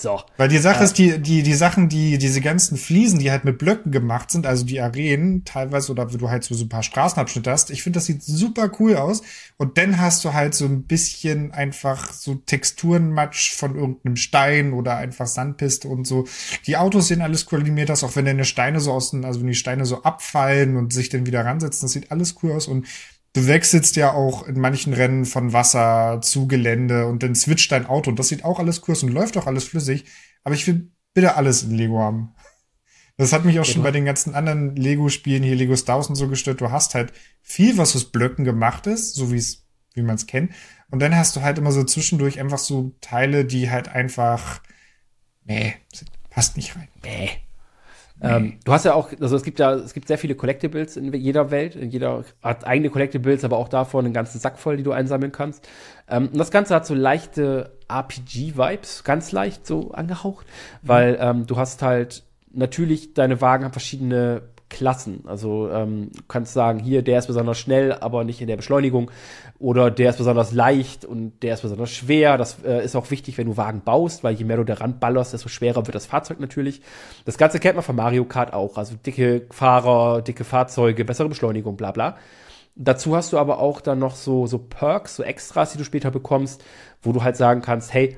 [0.00, 0.20] So.
[0.36, 3.58] Weil die Sache ist, die, die, die Sachen, die, diese ganzen Fliesen, die halt mit
[3.58, 6.84] Blöcken gemacht sind, also die Arenen teilweise oder wo du halt so, so ein paar
[6.84, 9.22] Straßenabschnitte hast, ich finde, das sieht super cool aus.
[9.56, 14.96] Und dann hast du halt so ein bisschen einfach so Texturenmatsch von irgendeinem Stein oder
[14.96, 16.28] einfach Sandpiste und so.
[16.68, 19.40] Die Autos sehen alles cool animiert aus, auch wenn deine Steine so aus, den- also
[19.40, 22.68] wenn die Steine so abfallen und sich dann wieder ransetzen, das sieht alles cool aus
[22.68, 22.86] und
[23.34, 27.86] Du wechselst ja auch in manchen Rennen von Wasser zu Gelände und dann switcht dein
[27.86, 30.06] Auto und das sieht auch alles aus und läuft auch alles flüssig.
[30.44, 32.34] Aber ich will bitte alles in Lego haben.
[33.16, 36.14] Das hat mich auch schon bei den ganzen anderen Lego-Spielen hier, Lego Star Wars und
[36.14, 36.60] so gestört.
[36.60, 37.12] Du hast halt
[37.42, 40.52] viel, was aus Blöcken gemacht ist, so wie es, wie man es kennt.
[40.90, 44.62] Und dann hast du halt immer so zwischendurch einfach so Teile, die halt einfach,
[45.44, 45.74] nee,
[46.30, 46.88] passt nicht rein.
[47.02, 47.30] Bäh.
[48.20, 51.12] Ähm, du hast ja auch, also es gibt ja, es gibt sehr viele Collectibles in
[51.12, 51.76] jeder Welt.
[51.76, 55.68] Jeder hat eigene Collectibles, aber auch davon einen ganzen Sack voll, die du einsammeln kannst.
[56.08, 60.46] Ähm, und das Ganze hat so leichte RPG-Vibes, ganz leicht so angehaucht,
[60.82, 65.24] weil ähm, du hast halt natürlich, deine Wagen haben verschiedene Klassen.
[65.26, 69.10] Also ähm, kannst sagen, hier, der ist besonders schnell, aber nicht in der Beschleunigung.
[69.58, 72.36] Oder der ist besonders leicht und der ist besonders schwer.
[72.36, 75.32] Das äh, ist auch wichtig, wenn du Wagen baust, weil je mehr du daran ballerst,
[75.32, 76.82] desto schwerer wird das Fahrzeug natürlich.
[77.24, 78.76] Das Ganze kennt man von Mario Kart auch.
[78.76, 82.16] Also dicke Fahrer, dicke Fahrzeuge, bessere Beschleunigung, bla bla.
[82.76, 86.12] Dazu hast du aber auch dann noch so, so Perks, so Extras, die du später
[86.12, 86.62] bekommst,
[87.02, 88.16] wo du halt sagen kannst, hey,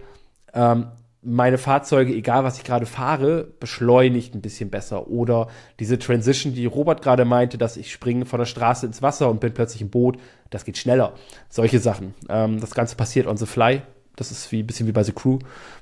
[0.53, 0.89] ähm,
[1.23, 5.09] meine Fahrzeuge, egal was ich gerade fahre, beschleunigt ein bisschen besser.
[5.09, 9.29] Oder diese Transition, die Robert gerade meinte, dass ich springe von der Straße ins Wasser
[9.29, 11.13] und bin plötzlich im Boot, das geht schneller.
[11.49, 12.15] Solche Sachen.
[12.29, 13.83] Ähm, das Ganze passiert on the fly.
[14.17, 15.39] Das ist wie ein bisschen wie bei The Crew,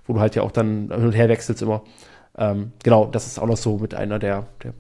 [0.07, 1.83] wo du halt ja auch dann hin und her wechselst immer.
[2.37, 4.75] Ähm, genau, das ist auch noch so mit einer der, der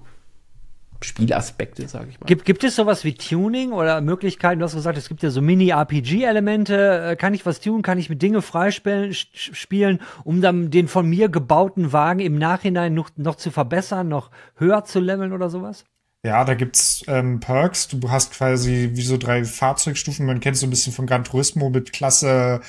[1.00, 2.26] Spielaspekte, sage ich mal.
[2.26, 4.58] Gibt, gibt es sowas wie Tuning oder Möglichkeiten?
[4.58, 7.10] Du hast gesagt, es gibt ja so Mini-RPG-Elemente.
[7.10, 7.82] Äh, Kann ich was tun?
[7.82, 12.94] Kann ich mit Dinge freispielen, spielen, um dann den von mir gebauten Wagen im Nachhinein
[12.94, 15.84] noch, noch zu verbessern, noch höher zu leveln oder sowas?
[16.24, 17.88] Ja, da gibt's ähm, Perks.
[17.88, 20.26] Du hast quasi wie so drei Fahrzeugstufen.
[20.26, 22.60] Man kennt so ein bisschen von Gran Turismo mit Klasse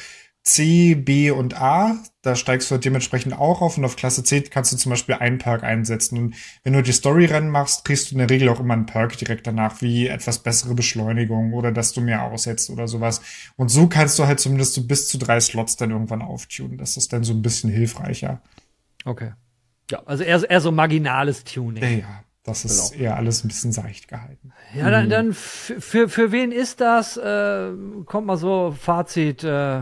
[0.44, 1.98] C, B und A.
[2.22, 5.16] Da steigst du halt dementsprechend auch auf und auf Klasse C kannst du zum Beispiel
[5.16, 6.18] einen Perk einsetzen.
[6.18, 9.18] Und wenn du die Story-Rennen machst, kriegst du in der Regel auch immer einen Perk
[9.18, 13.22] direkt danach, wie etwas bessere Beschleunigung oder dass du mehr aussetzt oder sowas.
[13.58, 16.78] Und so kannst du halt zumindest so bis zu drei Slots dann irgendwann auftunen.
[16.78, 18.42] Das ist dann so ein bisschen hilfreicher.
[19.06, 19.34] Okay.
[19.92, 21.84] Ja, also eher, eher so marginales Tuning.
[21.84, 22.24] Ja, ja.
[22.44, 23.04] Das ist Genau.
[23.04, 24.52] eher alles ein bisschen seicht gehalten.
[24.74, 27.18] Ja, dann, dann f- für, für wen ist das?
[27.18, 27.72] Äh,
[28.06, 29.82] kommt mal so Fazit äh,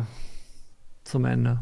[1.07, 1.59] zum Ende.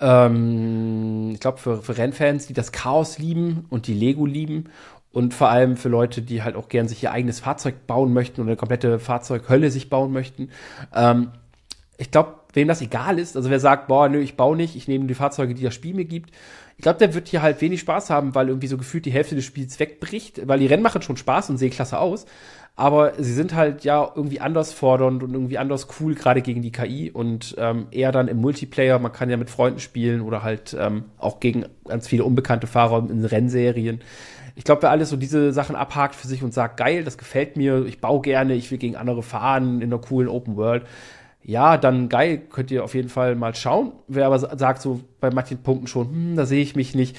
[0.00, 4.64] Ähm, ich glaube, für, für Rennfans, die das Chaos lieben und die Lego lieben
[5.12, 8.40] und vor allem für Leute, die halt auch gern sich ihr eigenes Fahrzeug bauen möchten
[8.40, 10.50] oder eine komplette Fahrzeughölle sich bauen möchten.
[10.94, 11.30] Ähm,
[11.96, 14.88] ich glaube, wem das egal ist, also wer sagt, boah, nö, ich baue nicht, ich
[14.88, 16.30] nehme die Fahrzeuge, die das Spiel mir gibt,
[16.76, 19.34] ich glaube, der wird hier halt wenig Spaß haben, weil irgendwie so gefühlt die Hälfte
[19.34, 22.26] des Spiels wegbricht, weil die Rennen machen schon Spaß und sehen klasse aus,
[22.76, 26.72] aber sie sind halt ja irgendwie anders fordernd und irgendwie anders cool, gerade gegen die
[26.72, 30.76] KI und ähm, eher dann im Multiplayer, man kann ja mit Freunden spielen oder halt
[30.78, 34.00] ähm, auch gegen ganz viele unbekannte Fahrer in Rennserien.
[34.56, 37.56] Ich glaube, wer alles so diese Sachen abhakt für sich und sagt, geil, das gefällt
[37.56, 40.84] mir, ich baue gerne, ich will gegen andere fahren in einer coolen Open World,
[41.44, 43.92] ja, dann geil, könnt ihr auf jeden Fall mal schauen.
[44.08, 47.16] Wer aber sa- sagt so bei manchen Punkten schon, hm, da sehe ich mich nicht,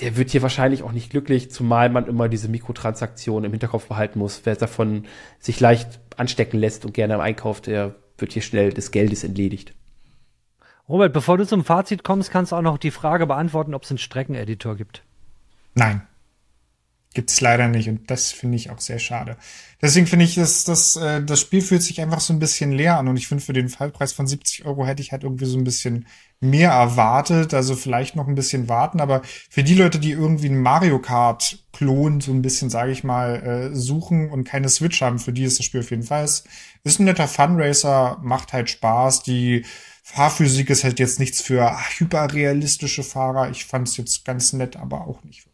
[0.00, 4.18] der wird hier wahrscheinlich auch nicht glücklich, zumal man immer diese Mikrotransaktionen im Hinterkopf behalten
[4.18, 4.40] muss.
[4.44, 5.04] Wer davon
[5.38, 9.74] sich leicht anstecken lässt und gerne einkauft, der wird hier schnell des Geldes entledigt.
[10.88, 13.90] Robert, bevor du zum Fazit kommst, kannst du auch noch die Frage beantworten, ob es
[13.90, 15.04] einen Streckeneditor gibt.
[15.74, 16.02] Nein.
[17.12, 19.36] Gibt's leider nicht und das finde ich auch sehr schade.
[19.82, 22.98] Deswegen finde ich, dass das, äh, das Spiel fühlt sich einfach so ein bisschen leer
[22.98, 25.58] an und ich finde, für den Fallpreis von 70 Euro hätte ich halt irgendwie so
[25.58, 26.06] ein bisschen
[26.38, 30.62] mehr erwartet, also vielleicht noch ein bisschen warten, aber für die Leute, die irgendwie einen
[30.62, 33.42] Mario Kart Klon so ein bisschen, sage ich mal,
[33.72, 36.46] äh, suchen und keine Switch haben, für die ist das Spiel auf jeden Fall ist,
[36.84, 39.64] ist ein netter Funracer, macht halt Spaß, die
[40.02, 43.50] Fahrphysik ist halt jetzt nichts für hyperrealistische Fahrer.
[43.50, 45.49] Ich fand es jetzt ganz nett, aber auch nicht.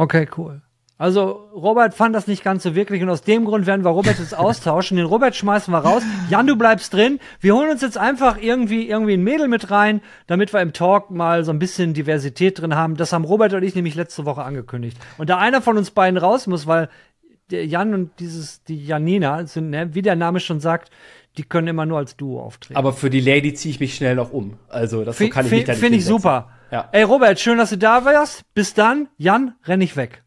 [0.00, 0.62] Okay, cool.
[0.96, 4.18] Also Robert fand das nicht ganz so wirklich und aus dem Grund werden wir Robert
[4.18, 4.96] jetzt austauschen.
[4.96, 6.02] Den Robert schmeißen wir raus.
[6.30, 7.20] Jan, du bleibst drin.
[7.38, 11.10] Wir holen uns jetzt einfach irgendwie irgendwie ein Mädel mit rein, damit wir im Talk
[11.10, 12.96] mal so ein bisschen Diversität drin haben.
[12.96, 14.96] Das haben Robert und ich nämlich letzte Woche angekündigt.
[15.18, 16.88] Und da einer von uns beiden raus muss, weil
[17.50, 20.90] der Jan und dieses die Janina sind, ne, wie der Name schon sagt,
[21.36, 22.76] die können immer nur als Duo auftreten.
[22.76, 24.58] Aber für die Lady ziehe ich mich schnell noch um.
[24.68, 26.08] Also das so kann ich nicht Finde ich hinsetzen.
[26.08, 26.50] super.
[26.70, 26.88] Ja.
[26.92, 28.42] Ey Robert, schön, dass du da warst.
[28.54, 29.08] Bis dann.
[29.16, 30.24] Jan, renn ich weg.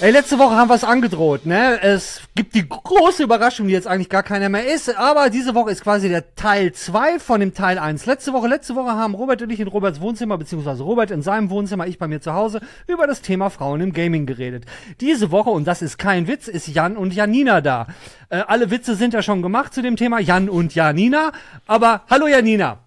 [0.00, 1.82] Ey, letzte Woche haben wir es angedroht, ne?
[1.82, 5.72] Es gibt die große Überraschung, die jetzt eigentlich gar keiner mehr ist, aber diese Woche
[5.72, 8.06] ist quasi der Teil 2 von dem Teil 1.
[8.06, 11.50] Letzte Woche, letzte Woche haben Robert und ich in Roberts Wohnzimmer, beziehungsweise Robert in seinem
[11.50, 14.66] Wohnzimmer, ich bei mir zu Hause, über das Thema Frauen im Gaming geredet.
[15.00, 17.88] Diese Woche, und das ist kein Witz, ist Jan und Janina da.
[18.28, 21.32] Äh, alle Witze sind ja schon gemacht zu dem Thema Jan und Janina,
[21.66, 22.84] aber hallo Janina.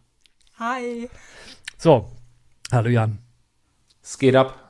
[0.59, 1.09] Hi.
[1.77, 2.09] So,
[2.71, 3.17] hallo Jan.
[4.01, 4.60] Es geht ab.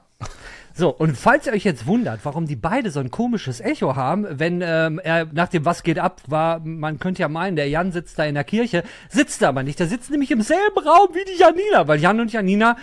[0.81, 4.25] So, und falls ihr euch jetzt wundert, warum die beide so ein komisches Echo haben,
[4.27, 7.91] wenn ähm, er nach dem Was geht ab war, man könnte ja meinen, der Jan
[7.91, 9.79] sitzt da in der Kirche, sitzt er aber nicht.
[9.79, 12.77] Der sitzt nämlich im selben Raum wie die Janina, weil Jan und Janina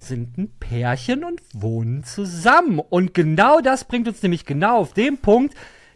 [0.00, 2.80] sind ein Pärchen und wohnen zusammen.
[2.80, 5.54] Und genau das bringt uns nämlich genau auf den Punkt,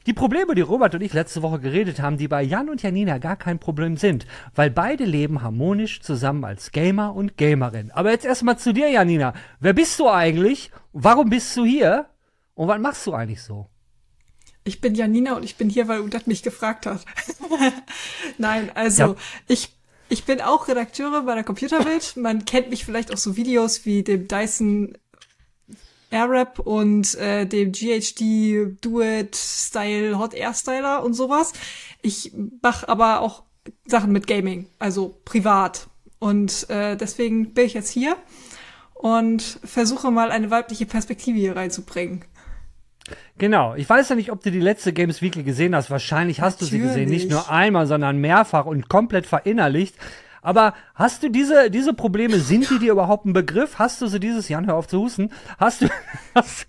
[0.09, 3.19] die Probleme, die Robert und ich letzte Woche geredet haben, die bei Jan und Janina
[3.19, 7.91] gar kein Problem sind, weil beide leben harmonisch zusammen als Gamer und Gamerin.
[7.91, 9.35] Aber jetzt erstmal zu dir, Janina.
[9.61, 10.71] Wer bist du eigentlich?
[10.95, 12.07] Warum bist du hier?
[12.55, 13.69] Und was machst du eigentlich so?
[14.65, 17.05] Ich bin Janina und ich bin hier, weil Udat mich gefragt hat.
[18.39, 19.15] Nein, also Ja.
[19.47, 19.77] ich,
[20.09, 22.17] ich bin auch Redakteurin bei der Computerwelt.
[22.17, 24.97] Man kennt mich vielleicht aus so Videos wie dem Dyson
[26.11, 31.53] Airwrap und äh, dem GHD Do-It Style Hot Air Styler und sowas.
[32.03, 33.43] Ich mache aber auch
[33.87, 35.89] Sachen mit Gaming, also privat.
[36.19, 38.17] Und äh, deswegen bin ich jetzt hier
[38.95, 42.25] und versuche mal eine weibliche Perspektive hier reinzubringen.
[43.39, 43.75] Genau.
[43.77, 45.91] Ich weiß ja nicht, ob du die letzte Games Weekly gesehen hast.
[45.91, 47.09] Wahrscheinlich hast du sie gesehen.
[47.09, 47.49] Nicht Natürlich.
[47.49, 49.95] nur einmal, sondern mehrfach und komplett verinnerlicht.
[50.49, 53.79] Aber hast du diese, diese Probleme, sind die dir überhaupt ein Begriff?
[53.79, 55.89] Hast du so dieses, Jan, hör auf zu husten, hast du,
[56.35, 56.67] hast,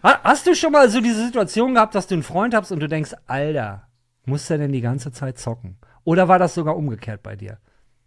[0.00, 2.88] hast du schon mal so diese Situation gehabt, dass du einen Freund hast und du
[2.88, 3.88] denkst, Alter,
[4.26, 5.76] muss der denn die ganze Zeit zocken?
[6.04, 7.58] Oder war das sogar umgekehrt bei dir?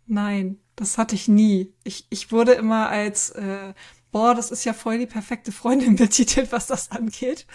[0.05, 1.73] Nein, das hatte ich nie.
[1.83, 3.73] Ich, ich wurde immer als, äh,
[4.13, 7.45] boah, das ist ja voll die perfekte Freundin betitelt, was das angeht.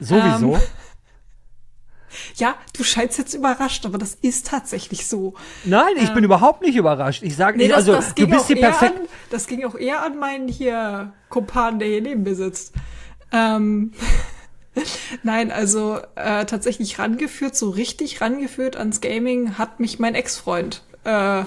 [0.00, 0.56] Sowieso.
[0.56, 0.60] Ähm,
[2.36, 5.34] Ja, du scheinst jetzt überrascht, aber das ist tatsächlich so.
[5.64, 7.22] Nein, ich bin überhaupt nicht überrascht.
[7.22, 8.96] Ich sage, Nee, also das du bist hier perfekt.
[8.96, 12.72] An, das ging auch eher an meinen hier Kumpan, der hier neben mir sitzt.
[13.32, 13.92] Ähm,
[15.22, 20.82] Nein, also äh, tatsächlich rangeführt, so richtig rangeführt ans Gaming hat mich mein Ex-Freund.
[21.04, 21.44] Äh,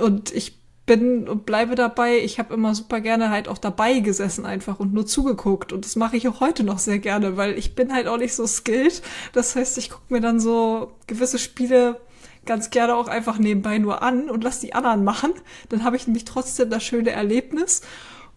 [0.00, 0.59] und ich
[0.90, 2.18] bin und bleibe dabei.
[2.18, 5.72] Ich habe immer super gerne halt auch dabei gesessen einfach und nur zugeguckt.
[5.72, 8.34] Und das mache ich auch heute noch sehr gerne, weil ich bin halt auch nicht
[8.34, 9.00] so skilled.
[9.32, 12.00] Das heißt, ich gucke mir dann so gewisse Spiele
[12.44, 15.32] ganz gerne auch einfach nebenbei nur an und lass die anderen machen.
[15.68, 17.82] Dann habe ich nämlich trotzdem das schöne Erlebnis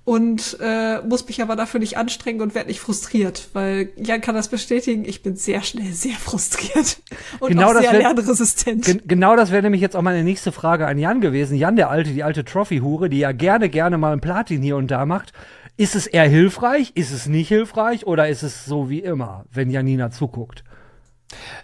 [0.05, 4.35] und äh, muss mich aber dafür nicht anstrengen und werde nicht frustriert, weil Jan kann
[4.35, 6.97] das bestätigen, ich bin sehr schnell sehr frustriert
[7.39, 8.85] und Genau auch das sehr wär- lernresistent.
[8.85, 11.55] Gen genau das wäre nämlich jetzt auch meine nächste Frage an Jan gewesen.
[11.55, 14.91] Jan, der alte, die alte Trophy-Hure, die ja gerne, gerne mal ein Platin hier und
[14.91, 15.31] da macht.
[15.77, 16.91] Ist es eher hilfreich?
[16.95, 18.05] Ist es nicht hilfreich?
[18.05, 20.63] Oder ist es so wie immer, wenn Janina zuguckt?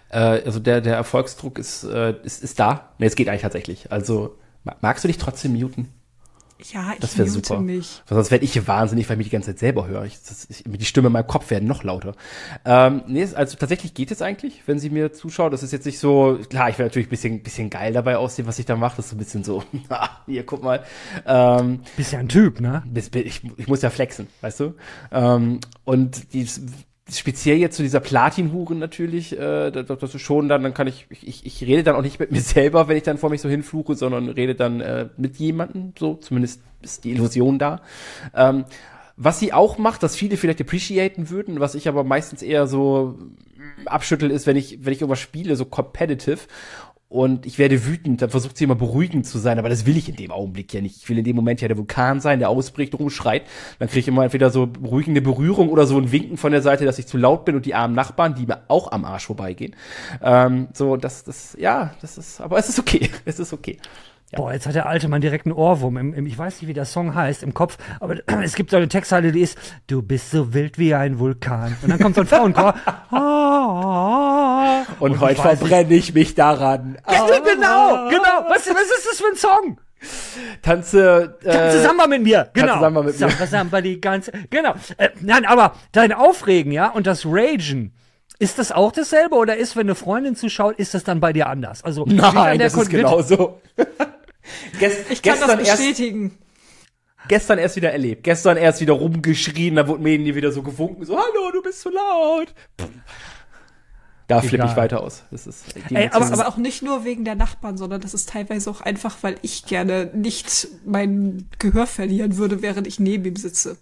[0.08, 2.88] Äh, also der, der Erfolgsdruck ist, äh, ist, ist da.
[2.98, 3.92] Ne, es geht eigentlich tatsächlich.
[3.92, 5.88] Also, ma- magst du dich trotzdem muten?
[6.72, 7.60] Ja, ich Das wäre mute super.
[7.60, 8.02] mich.
[8.06, 10.04] Sonst werde ich hier wahnsinnig, weil ich mich die ganze Zeit selber höre.
[10.04, 12.14] Ich, das, ich, die Stimme in meinem Kopf werden noch lauter.
[12.64, 15.52] Ähm, nee, also tatsächlich geht es eigentlich, wenn sie mir zuschaut.
[15.52, 18.46] Das ist jetzt nicht so, klar, ich werde natürlich ein bisschen, bisschen geil dabei aussehen,
[18.46, 18.96] was ich da mache.
[18.96, 20.84] Das ist so ein bisschen so, ah, hier, guck mal.
[21.26, 22.82] Ähm, Bist ja ein Typ, ne?
[22.86, 24.74] bis, bis, ich, ich muss ja flexen, weißt du?
[25.12, 26.46] Ähm, und die,
[27.12, 31.06] speziell jetzt zu dieser Platin-Hure natürlich, äh, das, das ist schon dann, dann kann ich,
[31.10, 33.48] ich, ich rede dann auch nicht mit mir selber, wenn ich dann vor mich so
[33.48, 37.80] hinfluche, sondern rede dann äh, mit jemandem, so, zumindest ist die Illusion da.
[38.34, 38.64] Ähm,
[39.16, 43.18] was sie auch macht, was viele vielleicht appreciaten würden, was ich aber meistens eher so
[43.84, 46.38] abschüttel, ist, wenn ich, wenn ich irgendwas spiele, so competitive
[47.10, 50.08] und ich werde wütend, dann versucht sie immer beruhigend zu sein, aber das will ich
[50.08, 50.96] in dem Augenblick ja nicht.
[51.02, 53.42] Ich will in dem Moment ja der Vulkan sein, der ausbricht, rumschreit.
[53.80, 56.84] Dann kriege ich immer entweder so beruhigende Berührung oder so ein Winken von der Seite,
[56.84, 59.74] dass ich zu laut bin und die armen Nachbarn, die mir auch am Arsch vorbeigehen.
[60.22, 63.10] Ähm, so, das, das, ja, das ist, aber es ist okay.
[63.24, 63.78] Es ist okay.
[64.32, 65.96] Boah, jetzt hat der alte Mann direkt einen Ohrwurm.
[65.96, 68.76] Im, im, ich weiß nicht, wie der Song heißt im Kopf, aber es gibt so
[68.76, 71.76] eine Textzeile, die ist, du bist so wild wie ein Vulkan.
[71.82, 72.74] Und dann kommt so ein Frauenchor.
[73.12, 76.96] Ah, Und, ich heute verbrenne ich mich daran.
[77.10, 78.48] Ja, genau, genau.
[78.48, 79.80] Was, was ist das für ein Song?
[80.62, 82.80] Tanze, Tanze äh, Samba mit mir, genau.
[82.80, 83.28] Samba mit mir.
[83.28, 84.74] Samba, Samba die ganze, genau.
[84.96, 87.92] Äh, nein, aber dein Aufregen, ja, und das Ragen,
[88.38, 91.48] ist das auch dasselbe oder ist, wenn eine Freundin zuschaut, ist das dann bei dir
[91.48, 91.84] anders?
[91.84, 93.60] Also nein, das ist genauso.
[94.78, 96.38] Gest, Ich kann gestern das erst, bestätigen.
[97.28, 98.22] gestern erst wieder erlebt.
[98.24, 101.80] Gestern erst wieder rumgeschrien, da wurde mir irgendwie wieder so gewunken, so, hallo, du bist
[101.80, 102.48] zu laut.
[102.80, 102.88] Pff.
[104.28, 105.24] Da flippe ich weiter aus.
[105.32, 108.70] Das ist, Ey, aber- Aber auch nicht nur wegen der Nachbarn, sondern das ist teilweise
[108.70, 113.76] auch einfach, weil ich gerne nicht mein Gehör verlieren würde, während ich neben ihm sitze.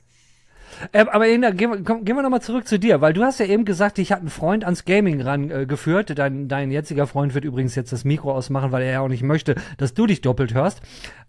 [0.92, 3.40] Äh, aber Linda, gehen wir, komm, gehen wir nochmal zurück zu dir, weil du hast
[3.40, 6.10] ja eben gesagt, ich hatte einen Freund ans Gaming rangeführt.
[6.10, 9.08] Äh, dein, dein jetziger Freund wird übrigens jetzt das Mikro ausmachen, weil er ja auch
[9.08, 10.80] nicht möchte, dass du dich doppelt hörst.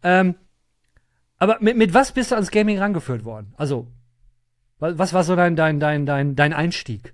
[0.03, 0.35] Ähm,
[1.37, 3.53] aber mit, mit was bist du ans Gaming rangeführt worden?
[3.57, 3.87] Also,
[4.79, 7.13] wa- was war so dein, dein, dein, dein, dein Einstieg?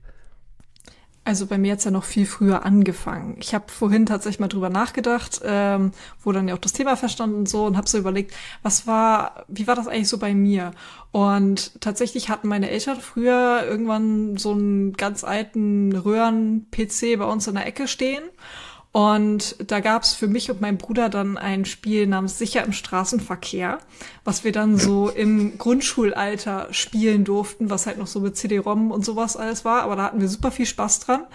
[1.25, 3.35] Also bei mir hat's ja noch viel früher angefangen.
[3.39, 5.91] Ich habe vorhin tatsächlich mal drüber nachgedacht, ähm,
[6.23, 9.43] wo dann ja auch das Thema verstanden und so und habe so überlegt, was war,
[9.47, 10.71] wie war das eigentlich so bei mir?
[11.11, 17.55] Und tatsächlich hatten meine Eltern früher irgendwann so einen ganz alten Röhren-PC bei uns in
[17.55, 18.23] der Ecke stehen.
[18.95, 23.79] Und da gab's für mich und meinen Bruder dann ein Spiel namens Sicher im Straßenverkehr,
[24.23, 29.03] was wir dann so im Grundschulalter spielen durften, was halt noch so mit CD-ROM und
[29.03, 29.81] sowas alles war.
[29.81, 31.25] Aber da hatten wir super viel Spaß dran.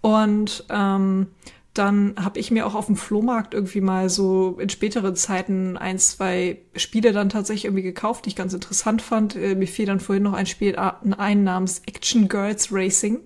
[0.00, 1.28] Und ähm,
[1.74, 6.00] dann habe ich mir auch auf dem Flohmarkt irgendwie mal so in späteren Zeiten ein,
[6.00, 9.36] zwei Spiele dann tatsächlich irgendwie gekauft, die ich ganz interessant fand.
[9.36, 13.20] Äh, mir fiel dann vorhin noch ein Spiel ein namens Action Girls Racing.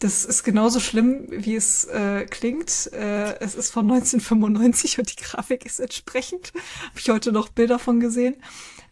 [0.00, 2.90] Das ist genauso schlimm, wie es äh, klingt.
[2.94, 6.52] Äh, es ist von 1995 und die Grafik ist entsprechend.
[6.88, 8.36] Habe ich heute noch Bilder von gesehen.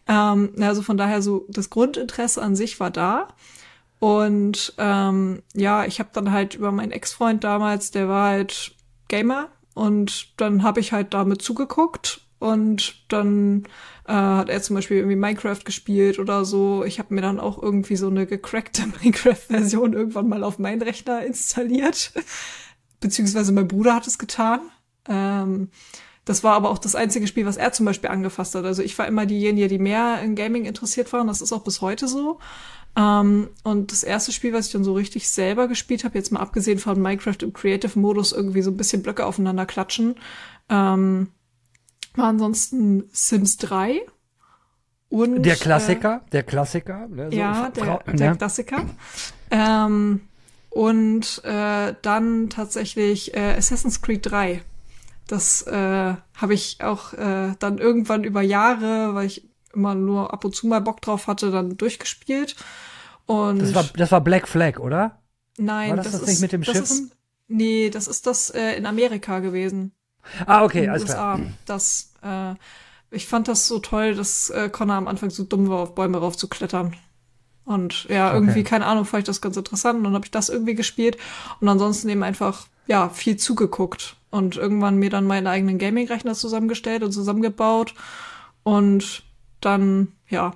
[0.07, 3.29] Ähm, also von daher so das Grundinteresse an sich war da.
[3.97, 8.75] Und ähm, ja, ich habe dann halt über meinen Ex-Freund damals, der war halt
[9.07, 13.63] Gamer und dann habe ich halt damit zugeguckt und dann
[14.09, 16.83] äh, hat er zum Beispiel irgendwie Minecraft gespielt oder so.
[16.83, 21.23] Ich habe mir dann auch irgendwie so eine gecrackte Minecraft-Version irgendwann mal auf meinen Rechner
[21.23, 22.11] installiert.
[22.99, 24.61] Beziehungsweise mein Bruder hat es getan.
[25.07, 25.69] Ähm,
[26.25, 28.65] das war aber auch das einzige Spiel, was er zum Beispiel angefasst hat.
[28.65, 31.63] Also ich war immer diejenige, die mehr in Gaming interessiert war und das ist auch
[31.63, 32.39] bis heute so.
[32.95, 36.39] Ähm, und das erste Spiel, was ich dann so richtig selber gespielt habe, jetzt mal
[36.39, 40.15] abgesehen von Minecraft im Creative-Modus, irgendwie so ein bisschen Blöcke aufeinander klatschen,
[40.69, 41.29] ähm,
[42.15, 44.01] war ansonsten Sims 3.
[45.09, 47.07] Und, Der Klassiker, der Klassiker.
[47.07, 48.37] Ne, Äh, so ja, der, Fra- der ne?
[48.37, 48.85] Klassiker.
[49.49, 50.21] Ähm,
[50.69, 54.61] und äh, dann tatsächlich äh, Assassin's Creed 3.
[55.25, 55.73] Das äh,
[56.35, 60.67] habe ich auch äh, dann irgendwann über Jahre, weil ich immer nur ab und zu
[60.67, 62.55] mal Bock drauf hatte, dann durchgespielt.
[63.25, 65.15] Und Das war, das war Black Flag, oder?
[65.57, 66.77] nein, war das das nicht mit dem das?
[66.79, 67.15] Ist,
[67.47, 69.91] nee, das ist das äh, in Amerika gewesen.
[70.45, 71.13] Ah, okay, alles USA.
[71.35, 71.39] klar.
[71.65, 72.53] Das, äh,
[73.11, 76.17] ich fand das so toll, dass äh, Connor am Anfang so dumm war, auf Bäume
[76.19, 76.95] raufzuklettern.
[77.65, 79.97] Und ja, irgendwie, keine Ahnung, fand ich das ganz interessant.
[79.99, 81.17] Und dann habe ich das irgendwie gespielt
[81.59, 84.15] und ansonsten eben einfach, ja, viel zugeguckt.
[84.31, 87.93] Und irgendwann mir dann meinen eigenen Gaming-Rechner zusammengestellt und zusammengebaut.
[88.63, 89.23] Und
[89.61, 90.53] dann, ja,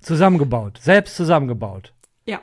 [0.00, 1.92] Zusammengebaut, selbst zusammengebaut.
[2.24, 2.40] ja,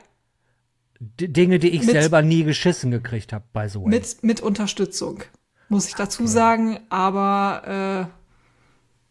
[1.00, 3.88] D Dinge, die ich Mit- selber nie geschissen gekriegt habe, by the way.
[3.88, 5.22] mit, mit Unterstützung,
[5.68, 8.08] muss ich dazu sagen, aber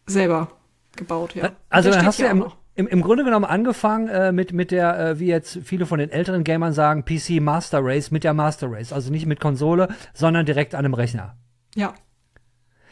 [0.06, 0.48] äh, selber
[0.96, 1.50] gebaut, ja.
[1.68, 4.70] Also Der dann hast du ja im, im, im Grunde genommen angefangen äh, mit, mit
[4.70, 8.34] der, äh, wie jetzt viele von den älteren Gamern sagen, PC Master Race, mit der
[8.34, 8.92] Master Race.
[8.92, 11.36] Also nicht mit Konsole, sondern direkt an einem Rechner.
[11.74, 11.94] Ja.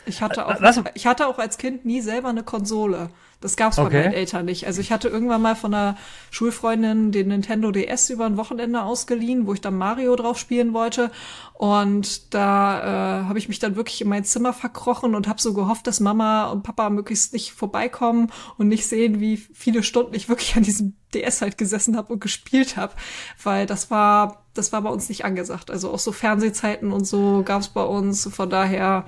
[0.07, 3.09] Ich hatte auch, was- ich hatte auch als Kind nie selber eine Konsole.
[3.44, 4.04] Das gab's bei Okay.
[4.04, 4.66] meinen Eltern nicht.
[4.66, 5.98] Also ich hatte irgendwann mal von einer
[6.30, 11.11] Schulfreundin den Nintendo DS über ein Wochenende ausgeliehen, wo ich dann Mario drauf spielen wollte.
[11.52, 15.52] Und da äh, habe ich mich dann wirklich in mein Zimmer verkrochen und habe so
[15.52, 20.30] gehofft, dass Mama und Papa möglichst nicht vorbeikommen und nicht sehen, wie viele Stunden ich
[20.30, 22.94] wirklich an diesem DS halt gesessen habe und gespielt habe,
[23.42, 25.70] weil das war das war bei uns nicht angesagt.
[25.70, 28.26] Also auch so Fernsehzeiten und so gab's bei uns.
[28.33, 29.04] Von daher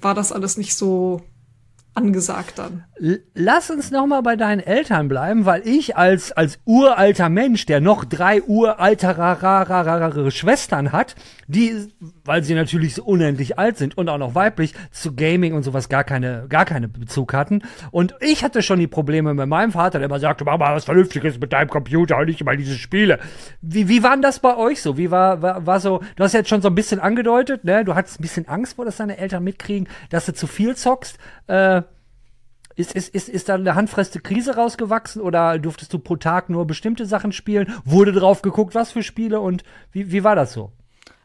[0.00, 1.20] war das alles nicht so
[1.96, 2.84] angesagt dann.
[3.34, 7.80] Lass uns noch mal bei deinen Eltern bleiben, weil ich als als uralter Mensch, der
[7.80, 11.14] noch drei uraltere Schwestern hat,
[11.46, 11.88] die,
[12.24, 15.88] weil sie natürlich so unendlich alt sind und auch noch weiblich, zu Gaming und sowas
[15.88, 17.62] gar keine gar keine Bezug hatten.
[17.90, 20.84] Und ich hatte schon die Probleme mit meinem Vater, der immer sagte, mach mal was
[20.84, 23.18] Vernünftiges mit deinem Computer und nicht immer diese Spiele.
[23.60, 24.96] Wie wie waren das bei euch so?
[24.96, 26.02] Wie war war, war so?
[26.16, 27.84] Du hast jetzt schon so ein bisschen angedeutet, ne?
[27.84, 31.18] Du hattest ein bisschen Angst vor, dass deine Eltern mitkriegen, dass du zu viel zockst.
[31.46, 31.82] Äh,
[32.76, 36.66] ist, ist, ist, ist da eine handfeste Krise rausgewachsen oder durftest du pro Tag nur
[36.66, 37.72] bestimmte Sachen spielen?
[37.84, 40.72] Wurde drauf geguckt, was für Spiele und wie, wie war das so?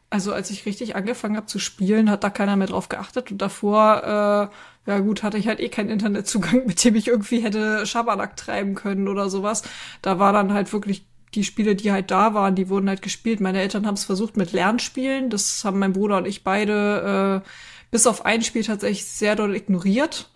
[0.08, 3.40] Also als ich richtig angefangen habe zu spielen, hat da keiner mehr drauf geachtet und
[3.40, 4.50] davor,
[4.86, 8.36] äh, ja gut, hatte ich halt eh keinen Internetzugang, mit dem ich irgendwie hätte Schabernack
[8.36, 9.62] treiben können oder sowas.
[10.00, 13.40] Da war dann halt wirklich die Spiele, die halt da waren, die wurden halt gespielt.
[13.40, 15.30] Meine Eltern haben es versucht mit Lernspielen.
[15.30, 17.48] Das haben mein Bruder und ich beide äh,
[17.90, 20.30] bis auf ein Spiel tatsächlich sehr doll ignoriert.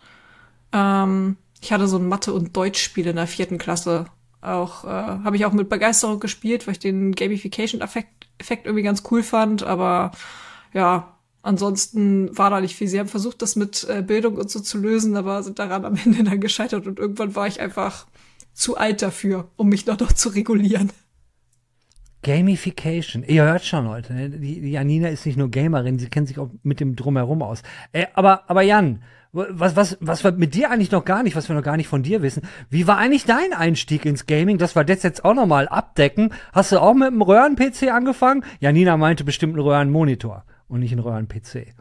[0.77, 4.07] Ähm, ich hatte so ein Mathe- und Deutschspiel in der vierten Klasse.
[4.43, 9.03] Auch äh, habe ich auch mit Begeisterung gespielt, weil ich den Gamification-Effekt Effekt irgendwie ganz
[9.11, 9.63] cool fand.
[9.63, 10.13] Aber
[10.73, 12.89] ja, ansonsten war da nicht viel.
[12.89, 15.97] Sie haben versucht, das mit äh, Bildung und so zu lösen, aber sind daran am
[16.05, 16.87] Ende dann gescheitert.
[16.87, 18.07] Und irgendwann war ich einfach
[18.53, 20.91] zu alt dafür, um mich noch, noch zu regulieren.
[22.23, 23.23] Gamification.
[23.23, 24.13] Ihr hört schon, Leute.
[24.13, 24.31] Ne?
[24.31, 27.63] Die, Janina ist nicht nur Gamerin, sie kennt sich auch mit dem Drumherum aus.
[27.93, 29.03] Äh, aber, aber Jan,
[29.37, 31.89] was, was, was wir mit dir eigentlich noch gar nicht, was wir noch gar nicht
[31.89, 35.35] von dir wissen, wie war eigentlich dein Einstieg ins Gaming, dass wir das jetzt auch
[35.35, 36.33] noch mal abdecken?
[36.53, 38.45] Hast du auch mit einem Röhren-PC angefangen?
[38.61, 41.75] Janina meinte bestimmt einen Röhren-Monitor und nicht einen Röhren-PC.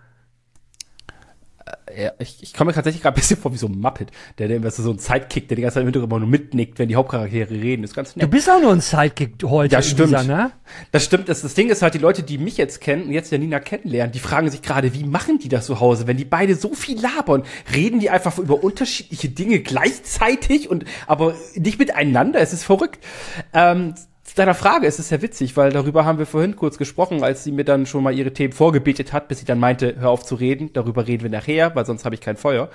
[1.97, 4.47] Ja, ich, ich komme mir tatsächlich gerade ein bisschen vor wie so ein Muppet, der,
[4.47, 6.89] der du, so ein Sidekick, der die ganze Zeit im Hintergrund immer nur mitnickt, wenn
[6.89, 7.83] die Hauptcharaktere reden.
[7.83, 8.29] ist ganz Du nett.
[8.29, 9.75] bist auch nur ein Sidekick heute.
[9.75, 10.09] In stimmt.
[10.09, 10.51] Dieser, ne?
[10.91, 11.27] Das stimmt.
[11.27, 14.11] Das, das Ding ist halt, die Leute, die mich jetzt kennen und jetzt Janina kennenlernen,
[14.11, 16.99] die fragen sich gerade, wie machen die das zu Hause, wenn die beide so viel
[17.01, 17.43] labern?
[17.73, 22.39] Reden die einfach über unterschiedliche Dinge gleichzeitig und aber nicht miteinander?
[22.41, 23.03] Es ist verrückt.
[23.53, 23.95] Ähm,
[24.35, 27.51] deiner Frage ist es sehr witzig, weil darüber haben wir vorhin kurz gesprochen, als sie
[27.51, 30.35] mir dann schon mal ihre Themen vorgebetet hat, bis sie dann meinte, hör auf zu
[30.35, 32.69] reden, darüber reden wir nachher, weil sonst habe ich kein Feuer.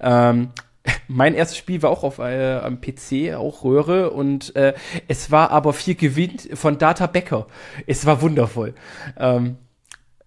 [0.00, 0.50] Ähm,
[1.08, 4.74] mein erstes Spiel war auch auf äh, am PC, auch Röhre, und äh,
[5.08, 7.46] es war aber viel Gewinn von Data Becker.
[7.86, 8.74] Es war wundervoll.
[9.18, 9.56] Ähm,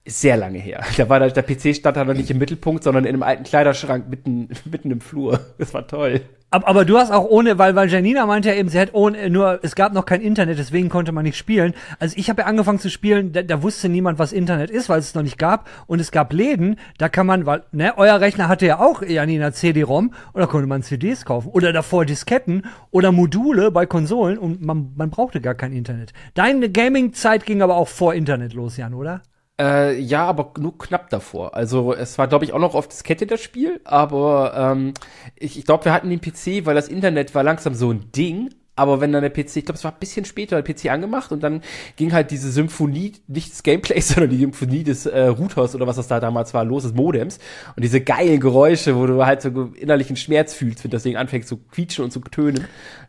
[0.06, 0.84] sehr lange her.
[0.98, 3.43] Da war da, der PC stand da noch nicht im Mittelpunkt, sondern in einem alten
[3.43, 5.39] Kleiderschrank mitten, mitten im Flur.
[5.58, 6.21] Das war toll.
[6.63, 9.60] Aber, du hast auch ohne, weil, weil Janina meinte ja eben, sie hat ohne, nur,
[9.63, 11.74] es gab noch kein Internet, deswegen konnte man nicht spielen.
[12.00, 15.00] Also ich habe ja angefangen zu spielen, da, da wusste niemand, was Internet ist, weil
[15.00, 15.70] es es noch nicht gab.
[15.88, 19.52] Und es gab Läden, da kann man, weil, ne, euer Rechner hatte ja auch, Janina,
[19.52, 21.50] CD-ROM, und da konnte man CDs kaufen.
[21.50, 26.14] Oder davor Disketten oder Module bei Konsolen und man, man brauchte gar kein Internet.
[26.34, 29.22] Deine Gaming-Zeit ging aber auch vor Internet los, Jan, oder?
[29.60, 31.56] Äh, ja, aber nur knapp davor.
[31.56, 34.93] Also es war, glaube ich, auch noch auf Diskette das Spiel, aber ähm,
[35.38, 38.49] ich, ich glaube, wir hatten den PC, weil das Internet war langsam so ein Ding.
[38.78, 41.32] Aber wenn dann der PC, ich glaube, es war ein bisschen später der PC angemacht
[41.32, 41.62] und dann
[41.95, 45.95] ging halt diese Symphonie, nicht des Gameplays, sondern die Symphonie des äh, Routers oder was
[45.95, 47.39] das da damals war, los, des Modems.
[47.78, 51.47] Und diese geilen Geräusche, wo du halt so innerlichen Schmerz fühlst, wenn das Ding anfängt
[51.47, 52.68] zu quietschen und zu tönen.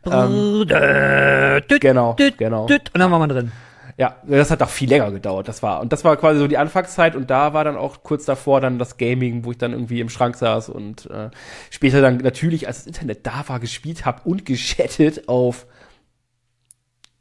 [0.09, 0.65] Ähm,
[1.81, 2.67] genau, genau.
[2.67, 3.51] Und dann war man drin.
[3.99, 5.49] Ja, das hat auch viel länger gedauert.
[5.49, 8.27] Das war und das war quasi so die Anfangszeit und da war dann auch kurz
[8.27, 11.31] davor dann das Gaming, wo ich dann irgendwie im Schrank saß und äh,
[11.71, 15.67] später dann natürlich, als das Internet da war, gespielt habe und geschattet auf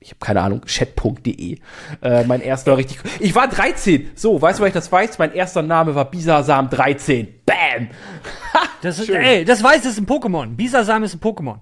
[0.06, 1.58] ich habe keine Ahnung, chat.de.
[2.04, 3.00] Äh, mein erster richtig.
[3.20, 4.12] Ich war 13.
[4.14, 5.18] So, weißt du, weil ich das weiß?
[5.18, 7.42] Mein erster Name war Bisasam 13.
[7.46, 7.90] Bam!
[8.82, 10.56] Das ist, ey, das weiß, das ist ein Pokémon.
[10.56, 11.58] Bisasam ist ein Pokémon.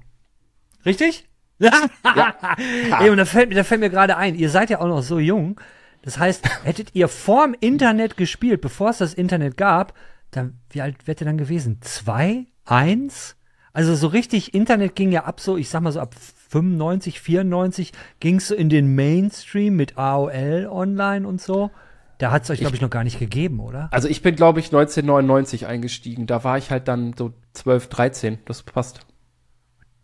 [0.86, 1.26] Richtig?
[1.64, 2.36] Ja.
[3.02, 5.02] ey, und da fällt, mir- da fällt mir gerade ein, ihr seid ja auch noch
[5.02, 5.60] so jung.
[6.02, 9.94] Das heißt, hättet ihr vorm Internet gespielt, bevor es das Internet gab,
[10.32, 11.78] dann, wie alt wärt ihr dann gewesen?
[11.82, 12.46] Zwei?
[12.66, 13.36] Eins?
[13.72, 16.14] Also so richtig, Internet ging ja ab so, ich sag mal so ab
[16.50, 21.72] 95, 94 ging's so in den Mainstream mit AOL online und so.
[22.20, 23.88] Da hat's euch, glaube ich, noch gar nicht gegeben, oder?
[23.92, 26.28] Also ich bin, glaube ich, 1999 eingestiegen.
[26.28, 28.38] Da war ich halt dann so 12, 13.
[28.46, 29.00] Das passt.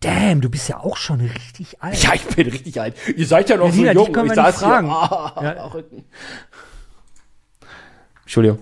[0.01, 2.01] Damn, du bist ja auch schon richtig alt.
[2.01, 2.95] Ja, ich bin richtig alt.
[3.15, 4.13] Ihr seid ja noch Ja, so jung.
[4.13, 4.67] können Ich nicht saß hier.
[4.67, 4.89] fragen.
[4.89, 5.65] Ah, Ja.
[5.73, 6.05] Rücken.
[8.23, 8.59] Entschuldigung.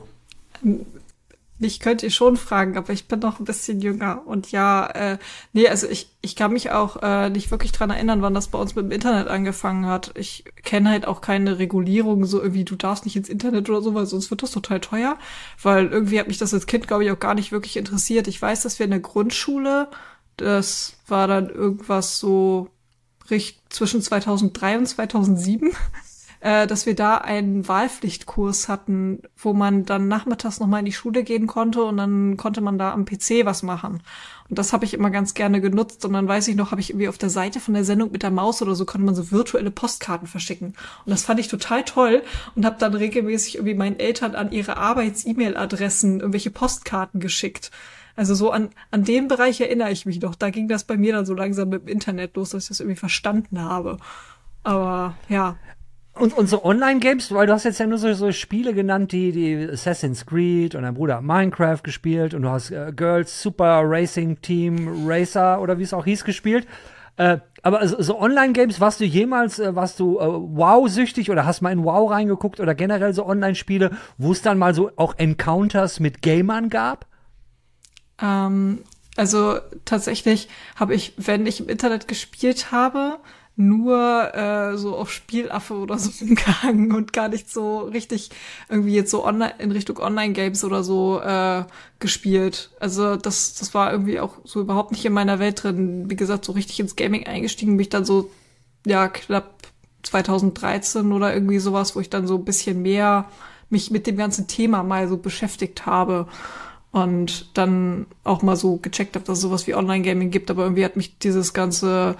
[1.59, 4.21] Mich könnt ihr schon fragen, aber ich bin noch ein bisschen jünger.
[4.27, 5.17] Und ja, äh,
[5.53, 8.59] nee, also ich, ich kann mich auch äh, nicht wirklich dran erinnern, wann das bei
[8.59, 10.11] uns mit dem Internet angefangen hat.
[10.15, 13.95] Ich kenne halt auch keine Regulierung, so irgendwie, du darfst nicht ins Internet oder so,
[13.95, 15.17] weil sonst wird das total teuer.
[15.61, 18.27] Weil irgendwie hat mich das als Kind, glaube ich, auch gar nicht wirklich interessiert.
[18.27, 19.89] Ich weiß, dass wir in der Grundschule,
[20.37, 22.69] das war dann irgendwas so
[23.29, 25.71] richt zwischen 2003 und 2007,
[26.39, 31.23] äh, dass wir da einen Wahlpflichtkurs hatten, wo man dann nachmittags nochmal in die Schule
[31.23, 34.01] gehen konnte und dann konnte man da am PC was machen.
[34.49, 36.05] Und das habe ich immer ganz gerne genutzt.
[36.05, 38.23] Und dann weiß ich noch, habe ich irgendwie auf der Seite von der Sendung mit
[38.23, 40.67] der Maus oder so, konnte man so virtuelle Postkarten verschicken.
[41.05, 42.23] Und das fand ich total toll
[42.55, 47.71] und habe dann regelmäßig irgendwie meinen Eltern an ihre Arbeits-E-Mail-Adressen irgendwelche Postkarten geschickt.
[48.17, 50.35] Also so an, an den Bereich erinnere ich mich noch.
[50.35, 52.79] Da ging das bei mir dann so langsam mit dem Internet los, dass ich das
[52.81, 53.97] irgendwie verstanden habe.
[54.63, 55.55] Aber ja,
[56.19, 59.31] Und, und so Online-Games, weil du hast jetzt ja nur so, so Spiele genannt, die,
[59.31, 63.83] die Assassin's Creed und dein Bruder hat Minecraft gespielt und du hast äh, Girls Super
[63.85, 66.65] Racing Team Racer oder wie es auch hieß gespielt.
[67.17, 71.61] Äh, aber so, so Online-Games, warst du jemals, äh, warst du äh, wow-süchtig oder hast
[71.61, 75.99] mal in Wow reingeguckt oder generell so Online-Spiele, wo es dann mal so auch Encounters
[75.99, 77.05] mit Gamern gab?
[78.21, 78.79] Ähm,
[79.15, 83.19] also tatsächlich habe ich, wenn ich im Internet gespielt habe,
[83.59, 88.29] nur äh, so auf Spielaffe oder so umgehangen und gar nicht so richtig
[88.69, 91.63] irgendwie jetzt so online in Richtung Online-Games oder so äh,
[91.99, 92.69] gespielt.
[92.79, 96.09] Also das, das war irgendwie auch so überhaupt nicht in meiner Welt drin.
[96.09, 98.29] Wie gesagt, so richtig ins Gaming eingestiegen bin ich dann so,
[98.85, 99.55] ja, knapp
[100.03, 103.25] 2013 oder irgendwie sowas, wo ich dann so ein bisschen mehr
[103.71, 106.27] mich mit dem ganzen Thema mal so beschäftigt habe
[107.03, 110.85] und dann auch mal so gecheckt habe, dass es sowas wie Online-Gaming gibt, aber irgendwie
[110.85, 112.15] hat mich dieses ganze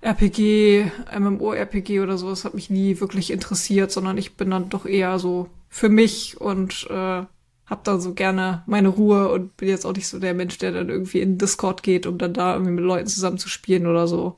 [0.00, 5.18] RPG, MMO-RPG oder sowas hat mich nie wirklich interessiert, sondern ich bin dann doch eher
[5.18, 7.22] so für mich und äh,
[7.66, 10.72] hab dann so gerne meine Ruhe und bin jetzt auch nicht so der Mensch, der
[10.72, 14.08] dann irgendwie in Discord geht, um dann da irgendwie mit Leuten zusammen zu spielen oder
[14.08, 14.36] so.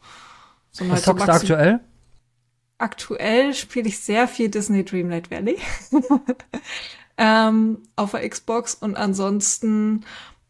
[0.70, 1.80] Sondern Was halt so du aktuell?
[2.76, 5.58] Aktuell spiele ich sehr viel Disney Dreamlight Valley
[7.16, 10.04] ähm, auf der Xbox und ansonsten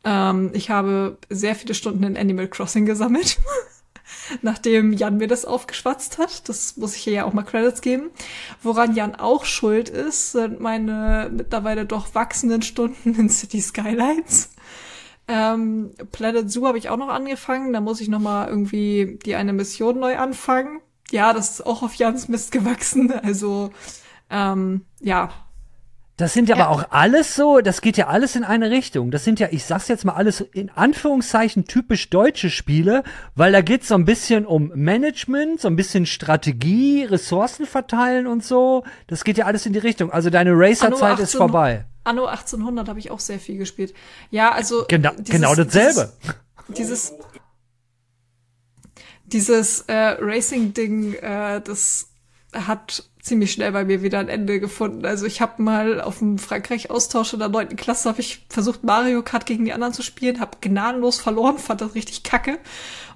[0.04, 3.38] ähm, ich habe sehr viele Stunden in Animal Crossing gesammelt,
[4.42, 6.48] nachdem Jan mir das aufgeschwatzt hat.
[6.48, 8.10] Das muss ich hier ja auch mal Credits geben.
[8.62, 14.50] Woran Jan auch schuld ist, sind meine mittlerweile doch wachsenden Stunden in City Skylines.
[15.26, 17.72] Ähm, Planet Zoo habe ich auch noch angefangen.
[17.72, 20.80] Da muss ich noch mal irgendwie die eine Mission neu anfangen.
[21.10, 23.10] Ja, das ist auch auf Jans Mist gewachsen.
[23.10, 23.70] Also
[24.28, 25.30] ähm, ja,
[26.16, 26.66] Das sind ja, Ja.
[26.66, 29.10] aber auch alles so, das geht ja alles in eine Richtung.
[29.10, 33.02] Das sind ja, ich sag's jetzt mal alles in Anführungszeichen typisch deutsche Spiele,
[33.34, 38.44] weil da geht's so ein bisschen um Management, so ein bisschen Strategie, Ressourcen verteilen und
[38.44, 38.84] so.
[39.08, 40.12] Das geht ja alles in die Richtung.
[40.12, 41.84] Also deine Racer-Zeit ist 18 vorbei.
[42.04, 43.92] Anno 1800 habe ich auch sehr viel gespielt.
[44.30, 46.12] Ja, also Genau, dieses- genau dasselbe.
[46.68, 47.12] Dieses, dieses,
[49.26, 52.10] dieses äh, Racing-Ding, äh, das
[52.54, 55.04] hat ziemlich schnell bei mir wieder ein Ende gefunden.
[55.06, 59.22] Also ich habe mal auf dem Frankreich-Austausch in der neunten Klasse habe ich versucht Mario
[59.22, 62.58] Kart gegen die anderen zu spielen, habe gnadenlos verloren, fand das richtig kacke.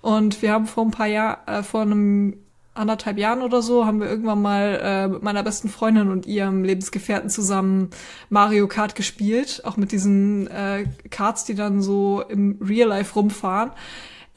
[0.01, 2.39] Und wir haben vor ein paar Jahren, äh, vor einem
[2.75, 6.65] anderthalb Jahren oder so, haben wir irgendwann mal äh, mit meiner besten Freundin und ihrem
[6.65, 7.91] Lebensgefährten zusammen
[8.31, 13.73] Mario Kart gespielt, auch mit diesen äh, Karts, die dann so im Real Life rumfahren.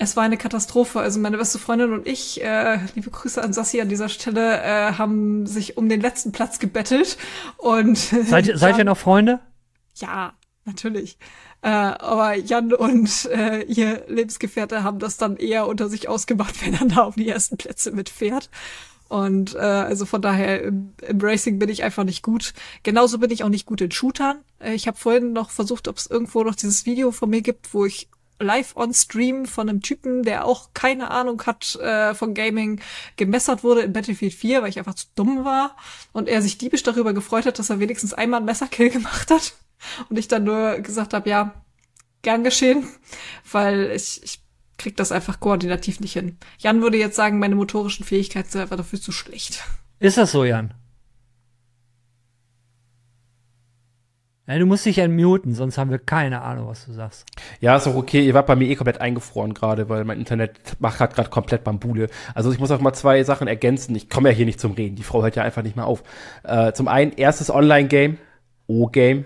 [0.01, 0.99] Es war eine Katastrophe.
[0.99, 4.93] Also meine beste Freundin und ich, äh, liebe Grüße an Sassi an dieser Stelle, äh,
[4.93, 7.17] haben sich um den letzten Platz gebettelt.
[7.57, 9.39] Und Seid, ihr- seid ihr Jan- noch Freunde?
[9.95, 10.33] Ja,
[10.65, 11.17] natürlich.
[11.61, 16.73] Äh, aber Jan und äh, ihr Lebensgefährte haben das dann eher unter sich ausgemacht, wenn
[16.73, 18.49] er da auf die ersten Plätze mitfährt.
[19.07, 22.53] Und äh, also von daher, im, im Racing bin ich einfach nicht gut.
[22.83, 24.37] Genauso bin ich auch nicht gut in Shootern.
[24.59, 27.73] Äh, ich habe vorhin noch versucht, ob es irgendwo noch dieses Video von mir gibt,
[27.73, 28.07] wo ich
[28.41, 32.81] live on Stream von einem Typen, der auch keine Ahnung hat äh, von Gaming,
[33.17, 35.75] gemessert wurde in Battlefield 4, weil ich einfach zu dumm war
[36.11, 39.53] und er sich diebisch darüber gefreut hat, dass er wenigstens einmal einen Messerkill gemacht hat
[40.09, 41.53] und ich dann nur gesagt habe, ja,
[42.21, 42.87] gern geschehen,
[43.51, 44.41] weil ich, ich
[44.77, 46.37] krieg das einfach koordinativ nicht hin.
[46.59, 49.63] Jan würde jetzt sagen, meine motorischen Fähigkeiten sind einfach dafür zu schlecht.
[49.99, 50.73] Ist das so, Jan?
[54.51, 57.25] Ja, du musst dich entmuten, sonst haben wir keine Ahnung, was du sagst.
[57.61, 58.25] Ja, ist auch okay.
[58.25, 62.09] Ihr wart bei mir eh komplett eingefroren gerade, weil mein Internet macht gerade komplett Bambule.
[62.35, 63.95] Also ich muss auch mal zwei Sachen ergänzen.
[63.95, 64.97] Ich komme ja hier nicht zum Reden.
[64.97, 66.03] Die Frau hört ja einfach nicht mehr auf.
[66.43, 68.17] Äh, zum einen, erstes Online-Game,
[68.67, 69.25] O-Game.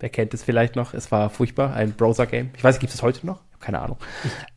[0.00, 0.92] Wer kennt es vielleicht noch?
[0.92, 2.50] Es war furchtbar, ein Browser-Game.
[2.54, 3.40] Ich weiß gibt es heute noch?
[3.60, 3.96] Keine Ahnung.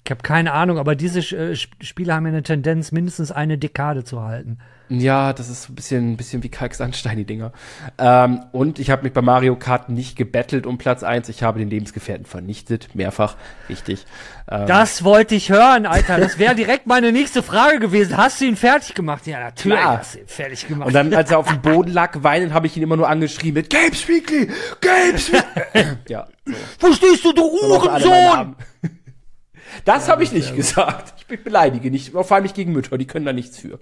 [0.03, 4.03] Ich habe keine Ahnung, aber diese äh, Spiele haben ja eine Tendenz, mindestens eine Dekade
[4.03, 4.57] zu halten.
[4.89, 7.51] Ja, das ist ein bisschen, ein bisschen wie Kalksteinstein, die Dinger.
[7.97, 11.27] Ähm, und ich habe mich bei Mario Kart nicht gebettelt um Platz eins.
[11.27, 13.35] Ich habe den Lebensgefährten vernichtet, mehrfach.
[13.67, 14.05] Wichtig.
[14.49, 16.17] Ähm, das wollte ich hören, Alter.
[16.19, 18.15] Das wäre direkt meine nächste Frage gewesen.
[18.15, 19.27] Hast du ihn fertig gemacht?
[19.27, 19.97] Ja, natürlich Klar.
[19.97, 20.87] hast du ihn fertig gemacht.
[20.87, 23.53] Und dann, als er auf dem Boden lag, weinend, habe ich ihn immer nur angeschrien
[23.53, 24.49] mit Games Weekly!
[24.79, 25.97] Games Weekly!
[26.07, 26.27] ja.
[26.45, 26.53] So.
[26.79, 28.55] Wo stehst du, du Uhrensohn?
[29.83, 31.13] Das habe ich nicht gesagt.
[31.17, 33.79] Ich bin beleidige nicht, vor allem nicht gegen Mütter, die können da nichts für.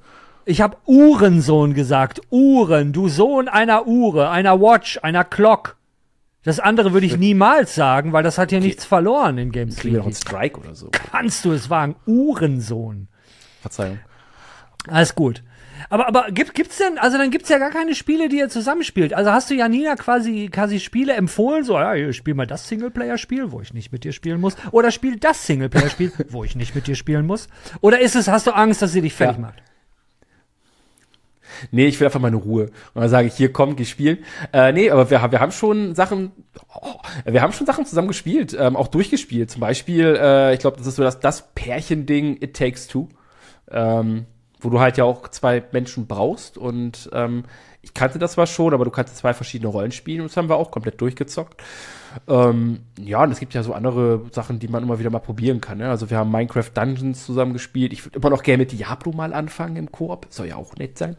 [0.48, 2.22] Ich habe Uhrensohn gesagt.
[2.30, 5.76] Uhren, du Sohn einer Uhr, einer Watch, einer Clock.
[6.44, 8.68] Das andere würde ich niemals sagen, weil das hat ja okay.
[8.68, 10.90] nichts verloren in Games wir noch einen Strike oder so.
[10.92, 11.96] Kannst du es wagen?
[12.06, 13.08] Uhrensohn.
[13.62, 13.98] Verzeihung.
[14.88, 15.42] Alles gut.
[15.90, 19.16] Aber, aber gibt, gibt's denn, also dann gibt's ja gar keine Spiele, die ihr zusammenspielt.
[19.16, 23.62] Also hast du Janina quasi, quasi Spiele empfohlen, so, ja, spiel mal das Singleplayer-Spiel, wo
[23.62, 24.56] ich nicht mit dir spielen muss.
[24.70, 27.48] Oder spiel das Singleplayer-Spiel, wo ich nicht mit dir spielen muss.
[27.82, 29.42] Oder ist es, hast du Angst, dass sie dich fertig ja.
[29.42, 29.64] macht?
[31.72, 32.66] Nee, ich will einfach meine Ruhe.
[32.94, 34.20] Und dann sage ich, hier komm, geh spielen.
[34.54, 36.32] Äh, nee, aber wir, wir haben schon Sachen,
[36.74, 39.52] oh, wir haben schon Sachen zusammen gespielt, ähm, auch durchgespielt.
[39.52, 43.10] Zum Beispiel, äh, ich glaube, das ist so das, das Pärchending It Takes Two.
[43.72, 44.26] Ähm,
[44.66, 47.44] wo du halt ja auch zwei Menschen brauchst und ähm,
[47.86, 50.50] ich kannte das zwar schon, aber du kannst zwei verschiedene Rollen spielen und das haben
[50.50, 51.62] wir auch komplett durchgezockt.
[52.28, 55.62] Ähm, ja, und es gibt ja so andere Sachen, die man immer wieder mal probieren
[55.62, 55.78] kann.
[55.78, 55.90] Ne?
[55.90, 57.94] Also wir haben Minecraft Dungeons zusammen gespielt.
[57.94, 60.26] Ich würde immer noch gerne mit Diablo mal anfangen im Koop.
[60.30, 61.16] Soll ja auch nett sein.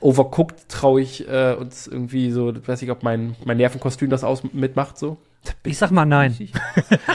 [0.00, 4.42] Overcooked traue ich äh, uns irgendwie so, weiß ich, ob mein, mein Nervenkostüm das aus
[4.52, 5.18] mitmacht so.
[5.62, 6.36] Ich sag mal nein.
[6.40, 6.52] Ich,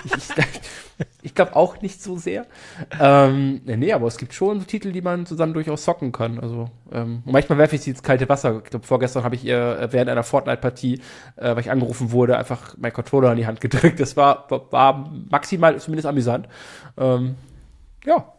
[0.06, 0.83] ich, ich
[1.36, 2.46] glaube auch nicht so sehr.
[3.00, 6.40] Ähm, nee, aber es gibt schon so Titel, die man zusammen durchaus zocken kann.
[6.40, 8.62] Also ähm, manchmal werfe ich sie ins kalte Wasser.
[8.64, 11.02] Ich glaube, vorgestern habe ich ihr äh, während einer Fortnite-Partie,
[11.38, 14.00] äh, weil ich angerufen wurde, einfach mein Controller in die Hand gedrückt.
[14.00, 16.48] Das war, war maximal zumindest amüsant.
[16.98, 17.36] Ähm,
[18.06, 18.33] ja,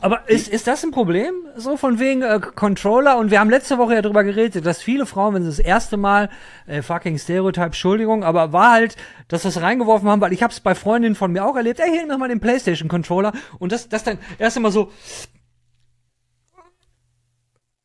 [0.00, 1.34] aber ist, ist das ein Problem?
[1.56, 3.18] So von wegen äh, Controller?
[3.18, 5.96] Und wir haben letzte Woche ja drüber geredet, dass viele Frauen, wenn sie das erste
[5.96, 6.30] Mal,
[6.66, 8.96] äh, fucking Stereotype, Entschuldigung, aber war halt,
[9.28, 11.90] dass wir es reingeworfen haben, weil ich hab's bei Freundinnen von mir auch erlebt, ey,
[11.90, 13.32] hier, mach mal den Playstation-Controller.
[13.58, 14.90] Und das, das dann erst immer so,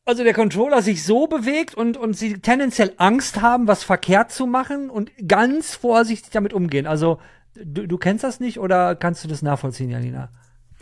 [0.06, 4.48] also der Controller sich so bewegt und, und sie tendenziell Angst haben, was verkehrt zu
[4.48, 6.88] machen und ganz vorsichtig damit umgehen.
[6.88, 7.20] Also,
[7.56, 10.30] du, du kennst das nicht oder kannst du das nachvollziehen, Janina?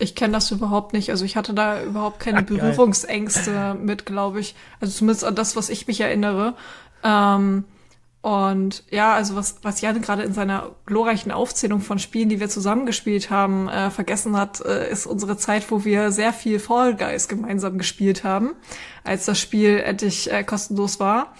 [0.01, 1.09] Ich kenne das überhaupt nicht.
[1.11, 4.55] Also ich hatte da überhaupt keine Ach, Berührungsängste mit, glaube ich.
[4.79, 6.55] Also zumindest an das, was ich mich erinnere.
[7.03, 7.65] Ähm,
[8.21, 12.49] und ja, also was, was Jan gerade in seiner glorreichen Aufzählung von Spielen, die wir
[12.49, 17.27] zusammengespielt haben, äh, vergessen hat, äh, ist unsere Zeit, wo wir sehr viel Fall Guys
[17.27, 18.51] gemeinsam gespielt haben,
[19.03, 21.33] als das Spiel endlich äh, kostenlos war.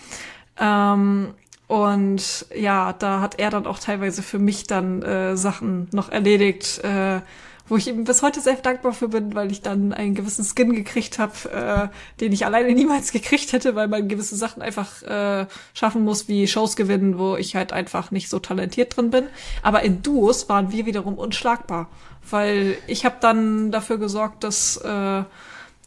[0.59, 1.35] Ähm,
[1.67, 6.83] und ja, da hat er dann auch teilweise für mich dann äh, Sachen noch erledigt,
[6.83, 7.21] äh,
[7.67, 10.73] wo ich ihm bis heute sehr dankbar für bin, weil ich dann einen gewissen Skin
[10.73, 15.47] gekriegt habe, äh, den ich alleine niemals gekriegt hätte, weil man gewisse Sachen einfach äh,
[15.73, 19.25] schaffen muss, wie Shows gewinnen, wo ich halt einfach nicht so talentiert drin bin.
[19.63, 21.89] Aber in Duos waren wir wiederum unschlagbar,
[22.29, 25.23] weil ich habe dann dafür gesorgt, dass äh,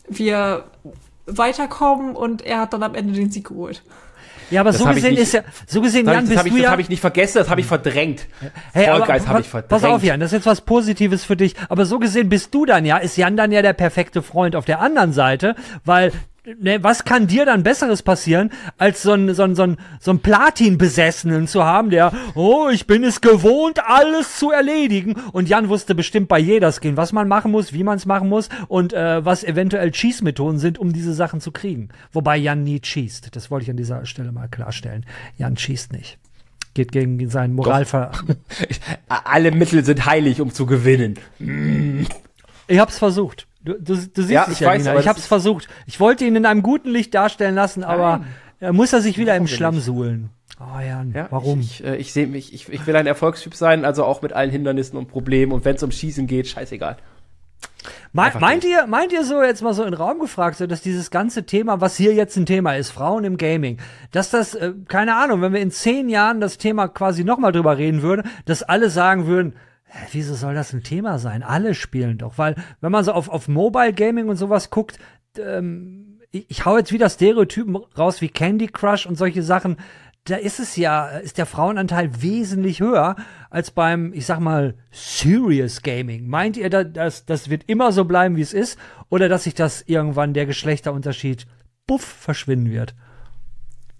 [0.08, 0.64] wir
[1.26, 3.82] weiterkommen und er hat dann am Ende den Sieg geholt.
[4.50, 6.62] Ja, aber das so gesehen ist ja, so gesehen, Jan, bist das du ja.
[6.62, 8.26] Das habe ich nicht vergessen, das habe ich verdrängt.
[8.72, 9.68] Hey, Fall habe ich verdrängt.
[9.68, 11.54] Pass auf, Jan, das ist jetzt was Positives für dich.
[11.68, 14.64] Aber so gesehen bist du dann ja, ist Jan dann ja der perfekte Freund auf
[14.64, 16.12] der anderen Seite, weil
[16.58, 21.64] ne, was kann dir dann Besseres passieren, als so ein, so so so Platin-Besessenen zu
[21.64, 25.14] haben, der, oh, ich bin es gewohnt, alles zu erledigen.
[25.32, 28.28] Und Jan wusste bestimmt bei jeder Skin, was man machen muss, wie man es machen
[28.28, 31.88] muss und äh, was eventuell Cheese-Methoden sind, um diese Sachen zu kriegen.
[32.12, 33.34] Wobei Jan nie cheest.
[33.34, 35.06] Das wollte ich an dieser Stelle mal klarstellen.
[35.36, 36.18] Jan cheest nicht.
[36.74, 38.10] Geht gegen seinen Moralver...
[39.08, 41.18] Alle Mittel sind heilig, um zu gewinnen.
[42.66, 43.46] Ich hab's versucht.
[43.64, 44.90] Du, du, du siehst Ja, es ich ja, weiß, Nina.
[44.92, 45.68] aber Ich hab's ist- versucht.
[45.86, 48.26] Ich wollte ihn in einem guten Licht darstellen lassen, aber Nein.
[48.60, 49.84] er muss er sich wieder im Schlamm nicht?
[49.84, 50.30] suhlen.
[50.60, 51.60] Oh Jan, Ja, warum?
[51.60, 54.32] Ich, ich, äh, ich sehe mich, ich, ich will ein Erfolgstyp sein, also auch mit
[54.32, 55.50] allen Hindernissen und Problemen.
[55.52, 56.96] Und wenn es um Schießen geht, scheißegal.
[58.12, 60.66] Me einfach meint ihr, meint ihr so jetzt mal so in den Raum gefragt, so
[60.68, 63.78] dass dieses ganze Thema, was hier jetzt ein Thema ist, Frauen im Gaming,
[64.12, 67.76] dass das, äh, keine Ahnung, wenn wir in zehn Jahren das Thema quasi nochmal drüber
[67.76, 69.54] reden würden, dass alle sagen würden,
[70.12, 71.42] wieso soll das ein Thema sein?
[71.42, 74.98] Alle spielen doch, weil wenn man so auf, auf Mobile Gaming und sowas guckt,
[75.38, 79.76] ähm, ich, ich hau jetzt wieder Stereotypen raus wie Candy Crush und solche Sachen.
[80.26, 83.14] Da ist es ja, ist der Frauenanteil wesentlich höher
[83.50, 86.26] als beim, ich sag mal, Serious Gaming.
[86.28, 88.78] Meint ihr, da- dass das wird immer so bleiben, wie es ist,
[89.10, 91.46] oder dass sich das irgendwann der Geschlechterunterschied
[91.86, 92.94] buff verschwinden wird?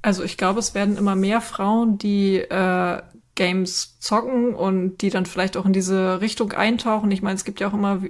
[0.00, 3.02] Also ich glaube, es werden immer mehr Frauen, die äh,
[3.34, 7.10] Games zocken und die dann vielleicht auch in diese Richtung eintauchen.
[7.10, 8.02] Ich meine, es gibt ja auch immer,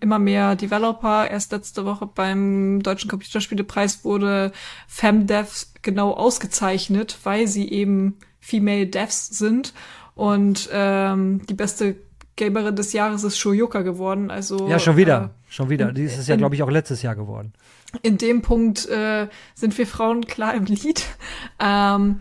[0.00, 1.30] immer mehr Developer.
[1.30, 4.52] Erst letzte Woche beim Deutschen Computerspielepreis wurde
[4.86, 9.72] FemDevs genau ausgezeichnet, weil sie eben Female Devs sind.
[10.14, 11.96] Und ähm, die beste
[12.36, 14.30] Gamerin des Jahres ist Shoyoka geworden.
[14.30, 15.32] Also Ja, schon wieder.
[15.48, 15.92] Äh, schon wieder.
[15.92, 17.54] Die ist es ja, glaube ich, auch letztes Jahr geworden.
[18.02, 21.04] in dem Punkt äh, sind wir Frauen klar im Lied.
[21.58, 22.20] Ähm,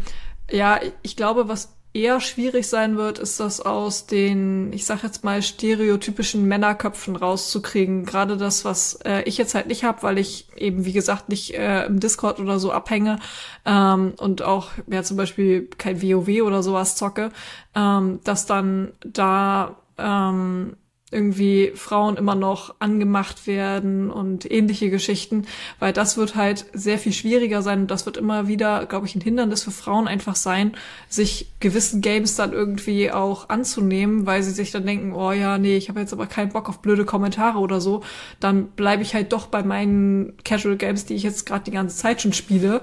[0.49, 5.23] ja, ich glaube, was eher schwierig sein wird, ist das aus den, ich sag jetzt
[5.23, 8.05] mal, stereotypischen Männerköpfen rauszukriegen.
[8.05, 11.53] Gerade das, was äh, ich jetzt halt nicht habe, weil ich eben, wie gesagt, nicht
[11.53, 13.19] äh, im Discord oder so abhänge
[13.65, 17.31] ähm, und auch ja zum Beispiel kein WoW oder sowas zocke,
[17.75, 20.75] ähm, dass dann da ähm,
[21.11, 25.45] irgendwie Frauen immer noch angemacht werden und ähnliche Geschichten,
[25.77, 29.15] weil das wird halt sehr viel schwieriger sein und das wird immer wieder, glaube ich,
[29.15, 30.75] ein Hindernis für Frauen einfach sein,
[31.07, 35.77] sich gewissen Games dann irgendwie auch anzunehmen, weil sie sich dann denken, oh ja, nee,
[35.77, 38.01] ich habe jetzt aber keinen Bock auf blöde Kommentare oder so,
[38.39, 41.95] dann bleibe ich halt doch bei meinen Casual Games, die ich jetzt gerade die ganze
[41.97, 42.81] Zeit schon spiele.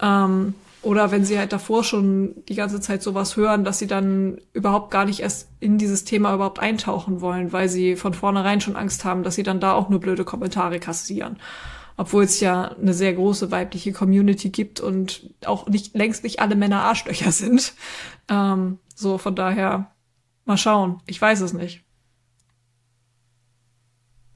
[0.00, 4.40] Ähm, oder wenn sie halt davor schon die ganze Zeit sowas hören, dass sie dann
[4.52, 8.76] überhaupt gar nicht erst in dieses Thema überhaupt eintauchen wollen, weil sie von vornherein schon
[8.76, 11.38] Angst haben, dass sie dann da auch nur blöde Kommentare kassieren.
[11.98, 16.56] Obwohl es ja eine sehr große weibliche Community gibt und auch nicht längst nicht alle
[16.56, 17.74] Männer Arschlöcher sind.
[18.28, 19.90] Ähm, so, von daher,
[20.46, 21.02] mal schauen.
[21.06, 21.84] Ich weiß es nicht.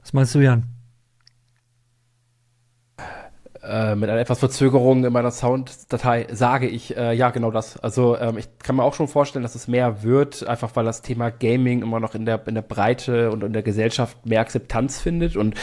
[0.01, 0.74] Was meinst du, Jan?
[3.67, 7.77] Äh, mit einer etwas Verzögerung in meiner Sounddatei sage ich äh, ja genau das.
[7.77, 11.01] Also ähm, ich kann mir auch schon vorstellen, dass es mehr wird, einfach weil das
[11.01, 15.01] Thema Gaming immer noch in der in der Breite und in der Gesellschaft mehr Akzeptanz
[15.01, 15.55] findet und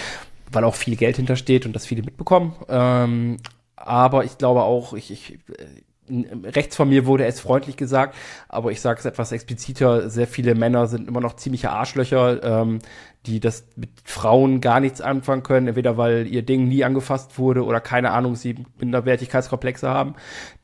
[0.51, 2.57] weil auch viel Geld hintersteht und das viele mitbekommen.
[2.69, 3.37] Ähm,
[3.77, 8.17] aber ich glaube auch, ich, ich äh, rechts von mir wurde es freundlich gesagt,
[8.49, 12.81] aber ich sage es etwas expliziter, sehr viele Männer sind immer noch ziemliche Arschlöcher, ähm,
[13.27, 17.65] die das mit Frauen gar nichts anfangen können, entweder weil ihr Ding nie angefasst wurde
[17.65, 20.15] oder keine Ahnung, sie Minderwertigkeitskomplexe haben,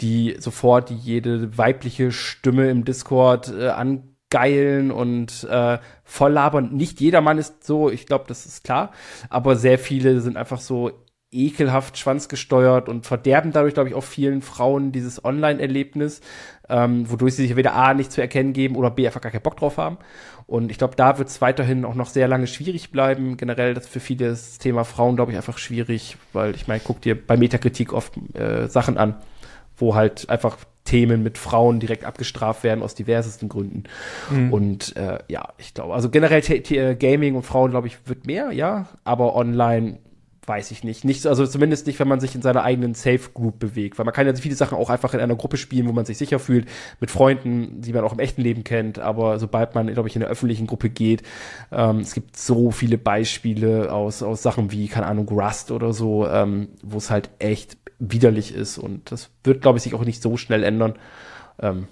[0.00, 6.74] die sofort jede weibliche Stimme im Discord äh, angeilen und äh, voll labern.
[6.74, 8.92] Nicht jedermann ist so, ich glaube, das ist klar,
[9.28, 10.92] aber sehr viele sind einfach so
[11.30, 16.22] ekelhaft schwanzgesteuert und verderben dadurch, glaube ich, auch vielen Frauen dieses Online-Erlebnis,
[16.68, 19.42] ähm, wodurch sie sich weder A nicht zu erkennen geben oder B einfach gar keinen
[19.42, 19.98] Bock drauf haben.
[20.46, 23.36] Und ich glaube, da wird es weiterhin auch noch sehr lange schwierig bleiben.
[23.36, 27.00] Generell das für viele das Thema Frauen, glaube ich, einfach schwierig, weil ich meine, guck
[27.02, 29.16] dir bei Metakritik oft äh, Sachen an,
[29.76, 33.84] wo halt einfach Themen mit Frauen direkt abgestraft werden aus diversesten Gründen.
[34.50, 38.52] Und äh, ja, ich glaube, also generell T Gaming und Frauen, glaube ich, wird mehr,
[38.52, 39.98] ja, aber online
[40.48, 41.04] weiß ich nicht.
[41.04, 41.26] nicht.
[41.26, 43.98] Also zumindest nicht, wenn man sich in seiner eigenen Safe Group bewegt.
[43.98, 46.18] Weil man kann ja viele Sachen auch einfach in einer Gruppe spielen, wo man sich
[46.18, 46.68] sicher fühlt,
[47.00, 48.98] mit Freunden, die man auch im echten Leben kennt.
[48.98, 51.22] Aber sobald man, glaube ich, in einer öffentlichen Gruppe geht,
[51.70, 56.26] ähm, es gibt so viele Beispiele aus, aus Sachen wie, keine Ahnung, Rust oder so,
[56.26, 58.78] ähm, wo es halt echt widerlich ist.
[58.78, 60.94] Und das wird, glaube ich, sich auch nicht so schnell ändern.
[61.60, 61.88] Ähm.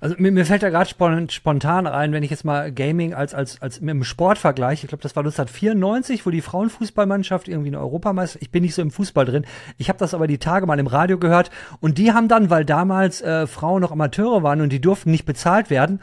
[0.00, 3.34] Also mir, mir fällt da gerade spon spontan ein, wenn ich jetzt mal Gaming als
[3.34, 4.86] als als mit dem Sport vergleiche.
[4.86, 8.40] Ich glaube, das war 1994, wo die Frauenfußballmannschaft irgendwie eine Europameister.
[8.40, 9.44] Ich bin nicht so im Fußball drin.
[9.76, 12.64] Ich habe das aber die Tage mal im Radio gehört und die haben dann, weil
[12.64, 16.00] damals äh, Frauen noch Amateure waren und die durften nicht bezahlt werden.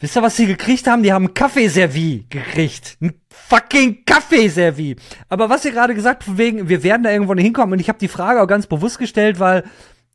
[0.00, 1.02] Wisst ihr, was sie gekriegt haben?
[1.02, 2.98] Die haben Kaffeeservie gekriegt.
[3.00, 4.96] Ein fucking Kaffeeservie.
[5.28, 7.98] Aber was ihr gerade gesagt, von wegen, wir werden da irgendwo hinkommen und ich habe
[7.98, 9.64] die Frage auch ganz bewusst gestellt, weil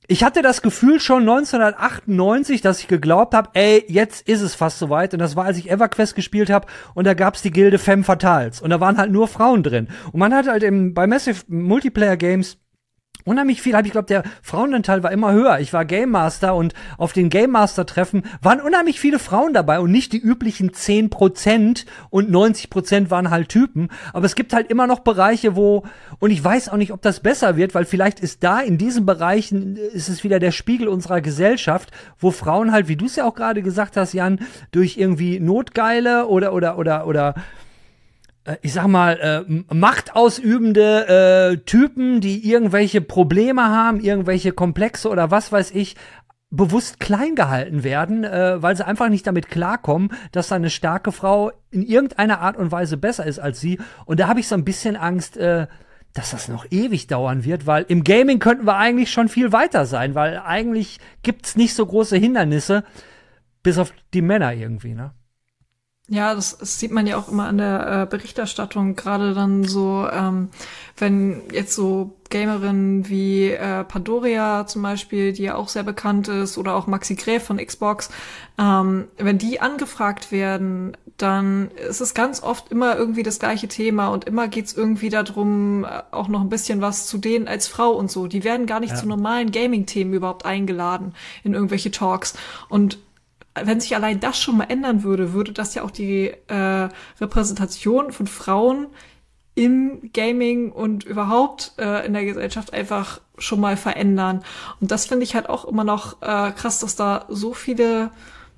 [0.07, 4.79] ich hatte das Gefühl schon 1998, dass ich geglaubt habe, ey, jetzt ist es fast
[4.79, 5.13] soweit.
[5.13, 8.61] Und das war, als ich EverQuest gespielt habe und da gab's die Gilde Femme Fatales.
[8.61, 9.87] Und da waren halt nur Frauen drin.
[10.11, 12.57] Und man hat halt im, bei Massive Multiplayer Games
[13.25, 15.59] unheimlich viel habe ich glaube der Frauenanteil war immer höher.
[15.59, 19.79] Ich war Game Master und auf den Game Master Treffen waren unheimlich viele Frauen dabei
[19.79, 23.89] und nicht die üblichen 10% und 90% waren halt Typen.
[24.13, 25.83] Aber es gibt halt immer noch Bereiche wo
[26.19, 29.05] und ich weiß auch nicht ob das besser wird weil vielleicht ist da in diesen
[29.05, 33.15] Bereichen äh, ist es wieder der Spiegel unserer Gesellschaft wo Frauen halt wie du es
[33.15, 34.39] ja auch gerade gesagt hast Jan
[34.71, 37.35] durch irgendwie Notgeile oder oder oder oder
[38.61, 45.51] ich sag mal, äh, machtausübende äh, Typen, die irgendwelche Probleme haben, irgendwelche Komplexe oder was
[45.51, 45.95] weiß ich,
[46.49, 51.11] bewusst klein gehalten werden, äh, weil sie einfach nicht damit klarkommen, dass da eine starke
[51.11, 53.79] Frau in irgendeiner Art und Weise besser ist als sie.
[54.05, 55.67] Und da habe ich so ein bisschen Angst, äh,
[56.13, 59.85] dass das noch ewig dauern wird, weil im Gaming könnten wir eigentlich schon viel weiter
[59.85, 62.83] sein, weil eigentlich gibt's nicht so große Hindernisse,
[63.63, 65.11] bis auf die Männer irgendwie, ne?
[66.13, 70.05] Ja, das, das sieht man ja auch immer an der äh, Berichterstattung, gerade dann so,
[70.11, 70.49] ähm,
[70.97, 76.57] wenn jetzt so Gamerinnen wie äh, Pandoria zum Beispiel, die ja auch sehr bekannt ist,
[76.57, 78.09] oder auch Maxi Gräf von Xbox,
[78.59, 84.09] ähm, wenn die angefragt werden, dann ist es ganz oft immer irgendwie das gleiche Thema
[84.09, 87.91] und immer geht's irgendwie darum, äh, auch noch ein bisschen was zu denen als Frau
[87.91, 88.27] und so.
[88.27, 88.97] Die werden gar nicht Ja.
[88.97, 91.13] zu normalen Gaming-Themen überhaupt eingeladen
[91.45, 92.33] in irgendwelche Talks.
[92.67, 92.97] Und
[93.55, 96.89] wenn sich allein das schon mal ändern würde, würde das ja auch die äh,
[97.19, 98.87] Repräsentation von Frauen
[99.55, 104.43] im Gaming und überhaupt äh, in der Gesellschaft einfach schon mal verändern.
[104.79, 108.11] Und das finde ich halt auch immer noch äh, krass, dass da so viele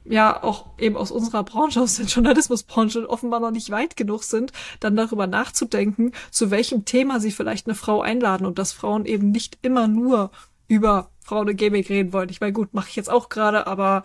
[0.06, 4.52] ja auch eben aus unserer Branche, aus der Journalismusbranche offenbar noch nicht weit genug sind,
[4.80, 9.32] dann darüber nachzudenken, zu welchem Thema sie vielleicht eine Frau einladen und dass Frauen eben
[9.32, 10.32] nicht immer nur
[10.68, 12.30] über Frauen und Gaming reden wollen.
[12.30, 14.04] Ich meine, gut, mache ich jetzt auch gerade, aber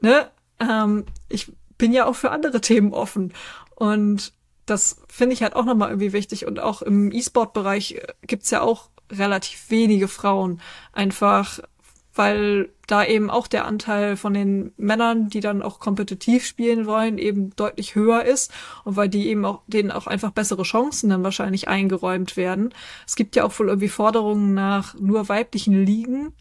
[0.00, 0.30] ne,
[0.60, 3.32] ähm, ich bin ja auch für andere Themen offen.
[3.74, 4.32] Und
[4.66, 6.46] das finde ich halt auch nochmal irgendwie wichtig.
[6.46, 10.60] Und auch im E-Sport-Bereich äh, gibt's ja auch relativ wenige Frauen.
[10.92, 11.60] Einfach,
[12.14, 17.18] weil da eben auch der Anteil von den Männern, die dann auch kompetitiv spielen wollen,
[17.18, 18.52] eben deutlich höher ist
[18.84, 22.72] und weil die eben auch denen auch einfach bessere Chancen dann wahrscheinlich eingeräumt werden.
[23.06, 26.34] Es gibt ja auch wohl irgendwie Forderungen nach nur weiblichen Ligen.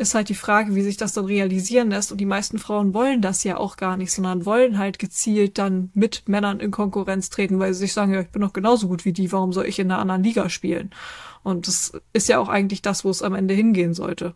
[0.00, 2.10] Ist halt die Frage, wie sich das dann realisieren lässt.
[2.10, 5.90] Und die meisten Frauen wollen das ja auch gar nicht, sondern wollen halt gezielt dann
[5.92, 9.04] mit Männern in Konkurrenz treten, weil sie sich sagen, ja, ich bin doch genauso gut
[9.04, 10.90] wie die, warum soll ich in einer anderen Liga spielen?
[11.42, 14.34] Und das ist ja auch eigentlich das, wo es am Ende hingehen sollte.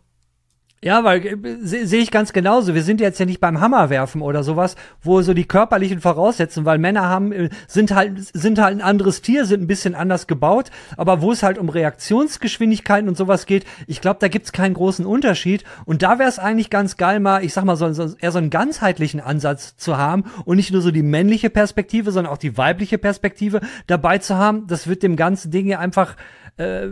[0.85, 2.75] Ja, weil äh, sehe seh ich ganz genauso.
[2.75, 6.77] Wir sind jetzt ja nicht beim Hammerwerfen oder sowas, wo so die körperlichen Voraussetzungen, weil
[6.77, 10.69] Männer haben äh, sind halt sind halt ein anderes Tier, sind ein bisschen anders gebaut,
[10.95, 15.07] aber wo es halt um Reaktionsgeschwindigkeiten und sowas geht, ich glaube, da gibt's keinen großen
[15.07, 18.31] Unterschied und da wäre es eigentlich ganz geil mal, ich sag mal so, so eher
[18.31, 22.37] so einen ganzheitlichen Ansatz zu haben und nicht nur so die männliche Perspektive, sondern auch
[22.37, 24.67] die weibliche Perspektive dabei zu haben.
[24.67, 26.15] Das wird dem ganzen Ding ja einfach
[26.57, 26.89] äh,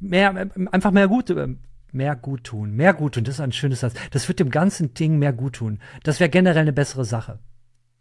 [0.00, 1.54] mehr einfach mehr gut äh,
[1.96, 3.94] mehr gut tun, mehr gut tun, das ist ein schönes Satz.
[4.10, 5.80] Das wird dem ganzen Ding mehr gut tun.
[6.02, 7.38] Das wäre generell eine bessere Sache.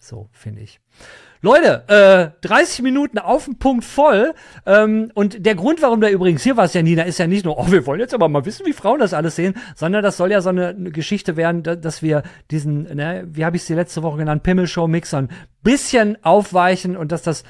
[0.01, 0.79] So, finde ich.
[1.41, 1.83] Leute,
[2.41, 4.33] äh, 30 Minuten auf den Punkt voll.
[4.65, 7.71] Ähm, und der Grund, warum du übrigens hier warst, Janina, ist ja nicht nur, oh,
[7.71, 10.41] wir wollen jetzt aber mal wissen, wie Frauen das alles sehen, sondern das soll ja
[10.41, 14.17] so eine, Geschichte werden, da, dass wir diesen, ne, wie habe ich sie letzte Woche
[14.17, 15.29] genannt, Pimmelshow-Mix ein
[15.61, 17.43] bisschen aufweichen und dass das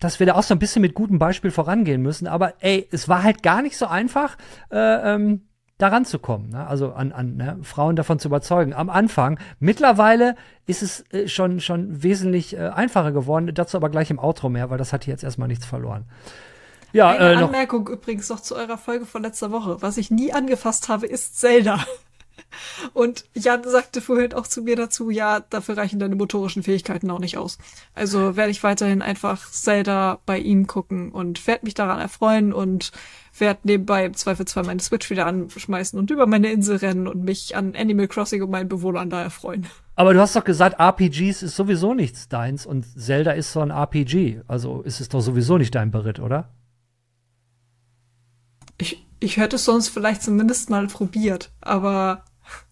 [0.00, 2.26] dass wir da auch so ein bisschen mit gutem Beispiel vorangehen müssen.
[2.26, 4.38] Aber ey, es war halt gar nicht so einfach,
[4.72, 4.78] äh,
[5.14, 5.42] ähm,
[5.80, 6.66] daran zu kommen, ne?
[6.66, 7.58] also an, an ne?
[7.62, 8.74] Frauen davon zu überzeugen.
[8.74, 9.38] Am Anfang.
[9.58, 13.50] Mittlerweile ist es äh, schon, schon wesentlich äh, einfacher geworden.
[13.54, 16.04] Dazu aber gleich im Outro mehr, weil das hat hier jetzt erstmal nichts verloren.
[16.92, 19.76] Ja, Eine äh, noch, Anmerkung übrigens noch zu eurer Folge von letzter Woche.
[19.80, 21.84] Was ich nie angefasst habe, ist Zelda.
[22.94, 27.18] Und Jan sagte vorhin auch zu mir dazu, ja, dafür reichen deine motorischen Fähigkeiten auch
[27.18, 27.58] nicht aus.
[27.94, 32.92] Also werde ich weiterhin einfach Zelda bei ihm gucken und werde mich daran erfreuen und
[33.38, 37.56] werde nebenbei im Zweifelsfall meine Switch wieder anschmeißen und über meine Insel rennen und mich
[37.56, 39.66] an Animal Crossing und meinen Bewohnern da erfreuen.
[39.94, 43.70] aber du hast doch gesagt, RPGs ist sowieso nichts deins und Zelda ist so ein
[43.70, 44.40] RPG.
[44.48, 46.50] Also ist es doch sowieso nicht dein Beritt, oder?
[48.78, 52.24] Ich, ich hätte es sonst vielleicht zumindest mal probiert, aber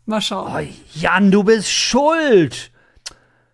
[0.09, 0.53] mal schauen.
[0.53, 2.71] Oh, Jan, du bist schuld.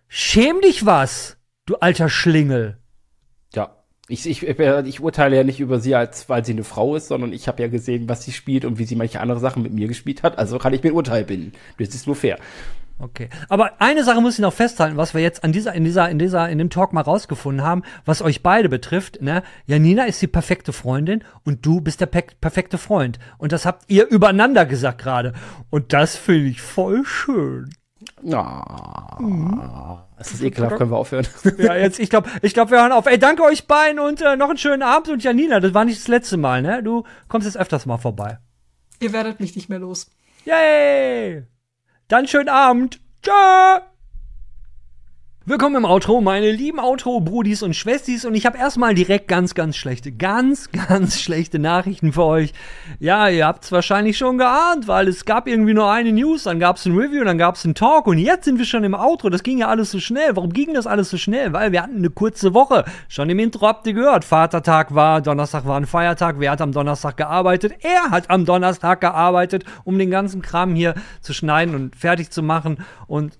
[0.07, 2.77] Schäm dich was, du alter Schlingel.
[3.53, 3.83] Ja.
[4.07, 7.33] Ich, ich, ich urteile ja nicht über sie, als weil sie eine Frau ist, sondern
[7.33, 9.87] ich habe ja gesehen, was sie spielt und wie sie manche andere Sachen mit mir
[9.87, 10.37] gespielt hat.
[10.37, 11.53] Also kann ich mir ein Urteil bilden.
[11.79, 12.37] Das ist nur fair.
[12.97, 13.29] Okay.
[13.49, 16.17] Aber eine Sache muss ich noch festhalten, was wir jetzt an dieser, in dieser, in
[16.17, 19.43] dieser, in dem Talk mal rausgefunden haben, was euch beide betrifft, ne?
[19.65, 23.19] Janina ist die perfekte Freundin und du bist der pe perfekte Freund.
[23.37, 25.33] Und das habt ihr übereinander gesagt gerade.
[25.69, 27.69] Und das finde ich voll schön.
[28.31, 31.27] Ah, das ist ekelhaft, können wir aufhören.
[31.57, 33.07] Ja, jetzt, ich glaube, ich glaube, wir hören auf.
[33.07, 35.09] Ey, danke euch beiden und äh, noch einen schönen Abend.
[35.09, 36.81] Und Janina, das war nicht das letzte Mal, ne?
[36.81, 38.37] Du kommst jetzt öfters mal vorbei.
[39.01, 40.09] Ihr werdet mich nicht mehr los.
[40.45, 41.45] Yay!
[42.07, 42.99] Dann schönen Abend.
[43.23, 43.79] Tschö!
[45.47, 48.25] Willkommen im Outro, meine lieben Outro-Brudis und Schwestis.
[48.25, 52.51] Und ich habe erstmal direkt ganz, ganz schlechte, ganz, ganz schlechte Nachrichten für euch.
[52.97, 56.59] Ja, ihr habt es wahrscheinlich schon geahnt, weil es gab irgendwie nur eine News, dann
[56.59, 58.95] gab es ein Review, dann gab es einen Talk und jetzt sind wir schon im
[58.95, 59.29] Outro.
[59.29, 60.35] Das ging ja alles so schnell.
[60.35, 61.53] Warum ging das alles so schnell?
[61.53, 62.83] Weil wir hatten eine kurze Woche.
[63.07, 64.25] Schon im Intro habt ihr gehört.
[64.25, 66.37] Vatertag war, Donnerstag war ein Feiertag.
[66.39, 67.75] Wer hat am Donnerstag gearbeitet?
[67.83, 72.41] Er hat am Donnerstag gearbeitet, um den ganzen Kram hier zu schneiden und fertig zu
[72.41, 72.79] machen.
[73.05, 73.37] Und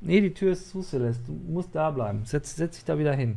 [0.00, 1.22] Nee, die Tür ist zu, Celeste.
[1.26, 2.22] Du musst da bleiben.
[2.24, 3.36] Setz, setz dich da wieder hin.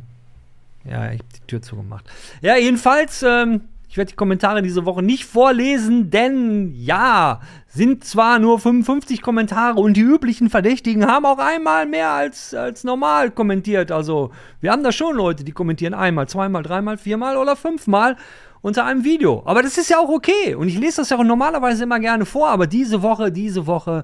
[0.84, 2.04] Ja, ich habe die Tür zugemacht.
[2.40, 8.38] Ja, jedenfalls, ähm, ich werde die Kommentare diese Woche nicht vorlesen, denn ja, sind zwar
[8.38, 13.92] nur 55 Kommentare und die üblichen Verdächtigen haben auch einmal mehr als, als normal kommentiert.
[13.92, 18.16] Also, wir haben da schon Leute, die kommentieren einmal, zweimal, dreimal, viermal oder fünfmal
[18.62, 19.42] unter einem Video.
[19.44, 20.54] Aber das ist ja auch okay.
[20.54, 22.48] Und ich lese das ja auch normalerweise immer gerne vor.
[22.48, 24.02] Aber diese Woche, diese Woche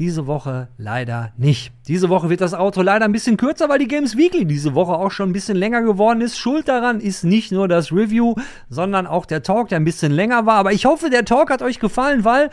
[0.00, 1.72] diese Woche leider nicht.
[1.86, 4.92] Diese Woche wird das Auto leider ein bisschen kürzer, weil die Games Weekly diese Woche
[4.92, 6.38] auch schon ein bisschen länger geworden ist.
[6.38, 8.34] Schuld daran ist nicht nur das Review,
[8.70, 10.54] sondern auch der Talk, der ein bisschen länger war.
[10.54, 12.48] Aber ich hoffe, der Talk hat euch gefallen, weil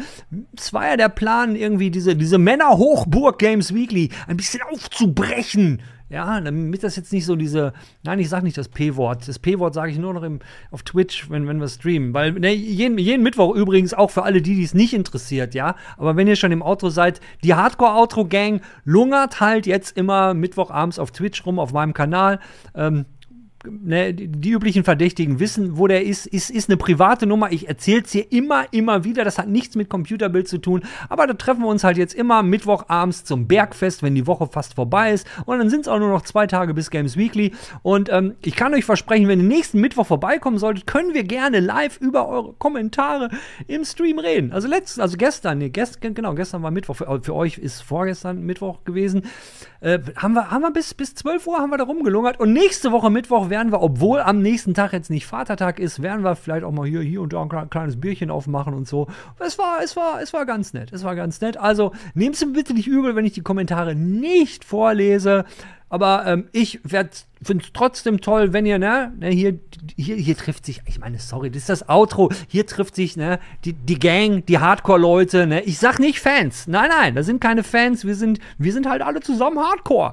[0.57, 5.81] es war ja der Plan, irgendwie diese, diese Männer-Hochburg Games Weekly ein bisschen aufzubrechen.
[6.09, 9.27] Ja, damit das jetzt nicht so diese, nein, ich sag nicht das P-Wort.
[9.27, 10.39] Das P-Wort sage ich nur noch im,
[10.71, 12.13] auf Twitch, wenn, wenn wir streamen.
[12.13, 15.75] Weil ne, jeden, jeden Mittwoch übrigens auch für alle, die die es nicht interessiert, ja.
[15.97, 21.11] Aber wenn ihr schon im Outro seid, die Hardcore-Outro-Gang lungert halt jetzt immer Mittwochabends auf
[21.11, 22.39] Twitch rum, auf meinem Kanal.
[22.73, 23.05] Ähm,
[23.69, 26.25] ne, die üblichen Verdächtigen wissen, wo der ist.
[26.27, 27.51] Ist, ist eine private Nummer.
[27.51, 29.23] Ich erzähle es hier immer, immer wieder.
[29.23, 30.83] Das hat nichts mit Computerbild zu tun.
[31.09, 34.75] Aber da treffen wir uns halt jetzt immer Mittwochabends zum Bergfest, wenn die Woche fast
[34.75, 35.27] vorbei ist.
[35.45, 37.53] Und dann sind es auch nur noch zwei Tage bis Games Weekly.
[37.83, 41.59] Und ähm, ich kann euch versprechen, wenn ihr nächsten Mittwoch vorbeikommen solltet, können wir gerne
[41.59, 43.29] live über eure Kommentare
[43.67, 44.51] im Stream reden.
[44.51, 46.95] Also letzten, also gestern, nee, gest, genau, gestern war Mittwoch.
[46.95, 49.23] Für, für euch ist vorgestern Mittwoch gewesen.
[49.79, 52.39] Äh, haben wir, haben wir bis, bis 12 Uhr haben wir da rumgelungert.
[52.39, 56.23] Und nächste Woche Mittwoch werden wir, obwohl am nächsten Tag jetzt nicht Vatertag ist, werden
[56.23, 59.07] wir vielleicht auch mal hier, hier und da ein kleines Bierchen aufmachen und so.
[59.39, 60.91] Es war, es war, es war ganz nett.
[60.93, 61.57] Es war ganz nett.
[61.57, 65.45] Also nehmt es mir bitte nicht übel, wenn ich die Kommentare nicht vorlese.
[65.89, 69.57] Aber ähm, ich finde es trotzdem toll, wenn ihr, ne, ne, hier,
[69.95, 73.39] hier, hier trifft sich, ich meine, sorry, das ist das Outro, hier trifft sich, ne,
[73.63, 75.61] die, die Gang, die Hardcore-Leute, ne.
[75.61, 76.67] Ich sag nicht Fans.
[76.67, 80.11] Nein, nein, da sind keine Fans, wir sind, wir sind halt alle zusammen Hardcore.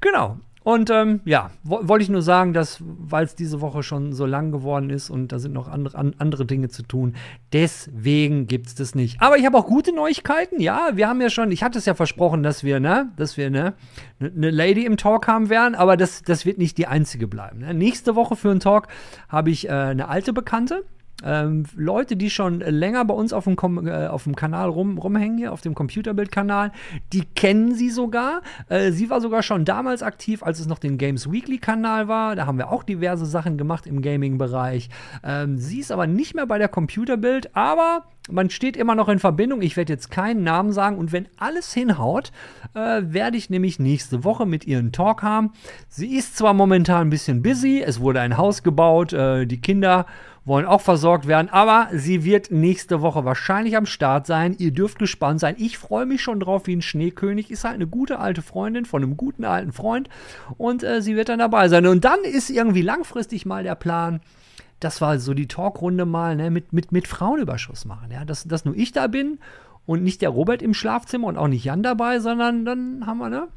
[0.00, 0.38] Genau.
[0.68, 4.26] Und ähm, ja, wo, wollte ich nur sagen, dass, weil es diese Woche schon so
[4.26, 7.14] lang geworden ist und da sind noch andere, an, andere Dinge zu tun,
[7.54, 9.22] deswegen gibt es das nicht.
[9.22, 10.60] Aber ich habe auch gute Neuigkeiten.
[10.60, 13.48] Ja, wir haben ja schon, ich hatte es ja versprochen, dass wir, ne, dass wir,
[13.48, 13.72] ne,
[14.20, 17.60] eine Lady im Talk haben werden, aber das, das wird nicht die einzige bleiben.
[17.60, 17.72] Ne?
[17.72, 18.88] Nächste Woche für einen Talk
[19.30, 20.84] habe ich äh, eine alte Bekannte
[21.24, 24.98] ähm, Leute, die schon länger bei uns auf dem, Kom äh, auf dem Kanal rum,
[24.98, 26.72] rumhängen, hier auf dem Computerbild-Kanal,
[27.12, 28.42] die kennen sie sogar.
[28.68, 32.36] Äh, sie war sogar schon damals aktiv, als es noch den Games Weekly-Kanal war.
[32.36, 34.90] Da haben wir auch diverse Sachen gemacht im Gaming-Bereich.
[35.24, 39.18] Ähm, sie ist aber nicht mehr bei der Computerbild, aber man steht immer noch in
[39.18, 39.62] Verbindung.
[39.62, 42.30] Ich werde jetzt keinen Namen sagen und wenn alles hinhaut,
[42.74, 45.52] äh, werde ich nämlich nächste Woche mit ihr einen Talk haben.
[45.88, 50.06] Sie ist zwar momentan ein bisschen busy, es wurde ein Haus gebaut, äh, die Kinder
[50.48, 54.56] wollen auch versorgt werden, aber sie wird nächste Woche wahrscheinlich am Start sein.
[54.58, 55.54] Ihr dürft gespannt sein.
[55.58, 57.50] Ich freue mich schon drauf wie ein Schneekönig.
[57.50, 60.08] Ist halt eine gute alte Freundin von einem guten alten Freund
[60.56, 61.86] und äh, sie wird dann dabei sein.
[61.86, 64.20] Und dann ist irgendwie langfristig mal der Plan,
[64.80, 68.10] das war so die Talkrunde mal, ne, mit, mit, mit Frauenüberschuss machen.
[68.10, 69.38] Ja, dass, dass nur ich da bin
[69.86, 73.28] und nicht der Robert im Schlafzimmer und auch nicht Jan dabei, sondern dann haben wir
[73.28, 73.48] ne,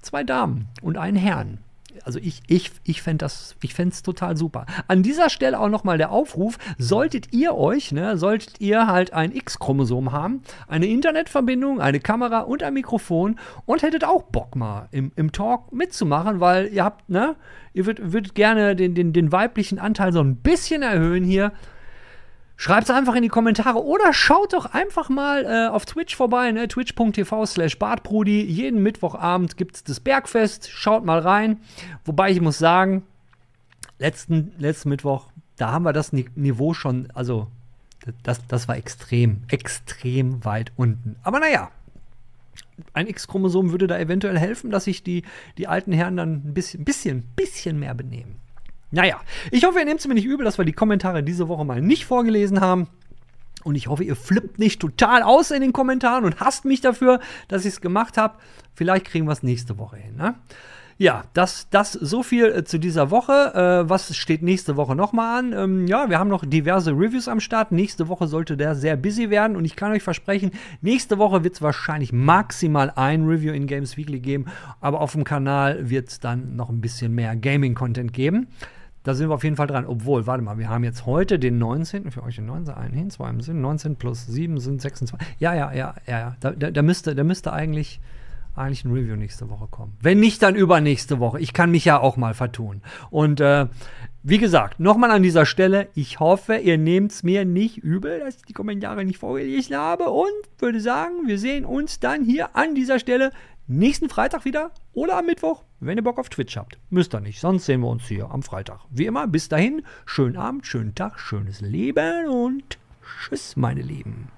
[0.00, 1.58] zwei Damen und einen Herrn
[2.04, 4.66] also ich, ich, ich fände das, ich fände es total super.
[4.86, 9.32] An dieser Stelle auch nochmal der Aufruf, solltet ihr euch, ne, solltet ihr halt ein
[9.32, 15.12] X-Chromosom haben, eine Internetverbindung, eine Kamera und ein Mikrofon und hättet auch Bock mal im,
[15.16, 17.36] im Talk mitzumachen, weil ihr habt, ne,
[17.72, 21.52] ihr würdet, würdet gerne den, den, den weiblichen Anteil so ein bisschen erhöhen hier.
[22.60, 26.50] Schreibt es einfach in die Kommentare oder schaut doch einfach mal äh, auf Twitch vorbei,
[26.50, 26.66] ne?
[26.66, 28.42] twitch.tv slash bartbrudi.
[28.42, 30.68] Jeden Mittwochabend gibt es das Bergfest.
[30.68, 31.60] Schaut mal rein.
[32.04, 33.04] Wobei ich muss sagen,
[34.00, 37.46] letzten, letzten Mittwoch, da haben wir das Niveau schon, also
[38.24, 41.14] das, das war extrem, extrem weit unten.
[41.22, 41.70] Aber naja,
[42.92, 45.22] ein X-Chromosom würde da eventuell helfen, dass sich die,
[45.58, 48.40] die alten Herren dann ein bisschen, bisschen, bisschen mehr benehmen.
[48.90, 49.20] Naja,
[49.50, 51.80] ich hoffe, ihr nehmt es mir nicht übel, dass wir die Kommentare diese Woche mal
[51.82, 52.88] nicht vorgelesen haben.
[53.64, 57.20] Und ich hoffe, ihr flippt nicht total aus in den Kommentaren und hasst mich dafür,
[57.48, 58.38] dass ich es gemacht habe.
[58.74, 60.16] Vielleicht kriegen wir es nächste Woche hin.
[60.16, 60.36] Ne?
[61.00, 63.54] Ja, das, das so viel äh, zu dieser Woche.
[63.54, 65.52] Äh, was steht nächste Woche nochmal an?
[65.52, 67.70] Ähm, ja, wir haben noch diverse Reviews am Start.
[67.70, 71.54] Nächste Woche sollte der sehr busy werden und ich kann euch versprechen, nächste Woche wird
[71.54, 74.46] es wahrscheinlich maximal ein Review in Games Weekly geben,
[74.80, 78.48] aber auf dem Kanal wird es dann noch ein bisschen mehr Gaming-Content geben.
[79.08, 79.86] Da sind wir auf jeden Fall dran.
[79.86, 82.10] Obwohl, warte mal, wir haben jetzt heute den 19.
[82.10, 82.74] Für euch den 19.
[82.74, 83.62] Ein hin, zwei im Sinn.
[83.62, 85.26] 19 plus 7 sind 26.
[85.38, 86.36] Ja, ja, ja, ja, ja.
[86.40, 88.02] Da, da, da müsste, da müsste eigentlich
[88.54, 89.96] eigentlich ein Review nächste Woche kommen.
[90.02, 91.40] Wenn nicht, dann übernächste Woche.
[91.40, 92.82] Ich kann mich ja auch mal vertun.
[93.08, 93.66] Und äh,
[94.22, 98.36] wie gesagt, nochmal an dieser Stelle, ich hoffe, ihr nehmt es mir nicht übel, dass
[98.36, 102.74] ich die Kommentare nicht vorgelesen habe und würde sagen, wir sehen uns dann hier an
[102.74, 103.30] dieser Stelle
[103.68, 106.78] nächsten Freitag wieder oder am Mittwoch, wenn ihr Bock auf Twitch habt.
[106.90, 108.80] Müsst ihr nicht, sonst sehen wir uns hier am Freitag.
[108.90, 114.28] Wie immer, bis dahin, schönen Abend, schönen Tag, schönes Leben und tschüss, meine Lieben.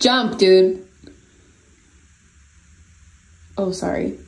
[0.00, 0.78] Jump, dude.
[3.56, 4.18] Oh, sorry.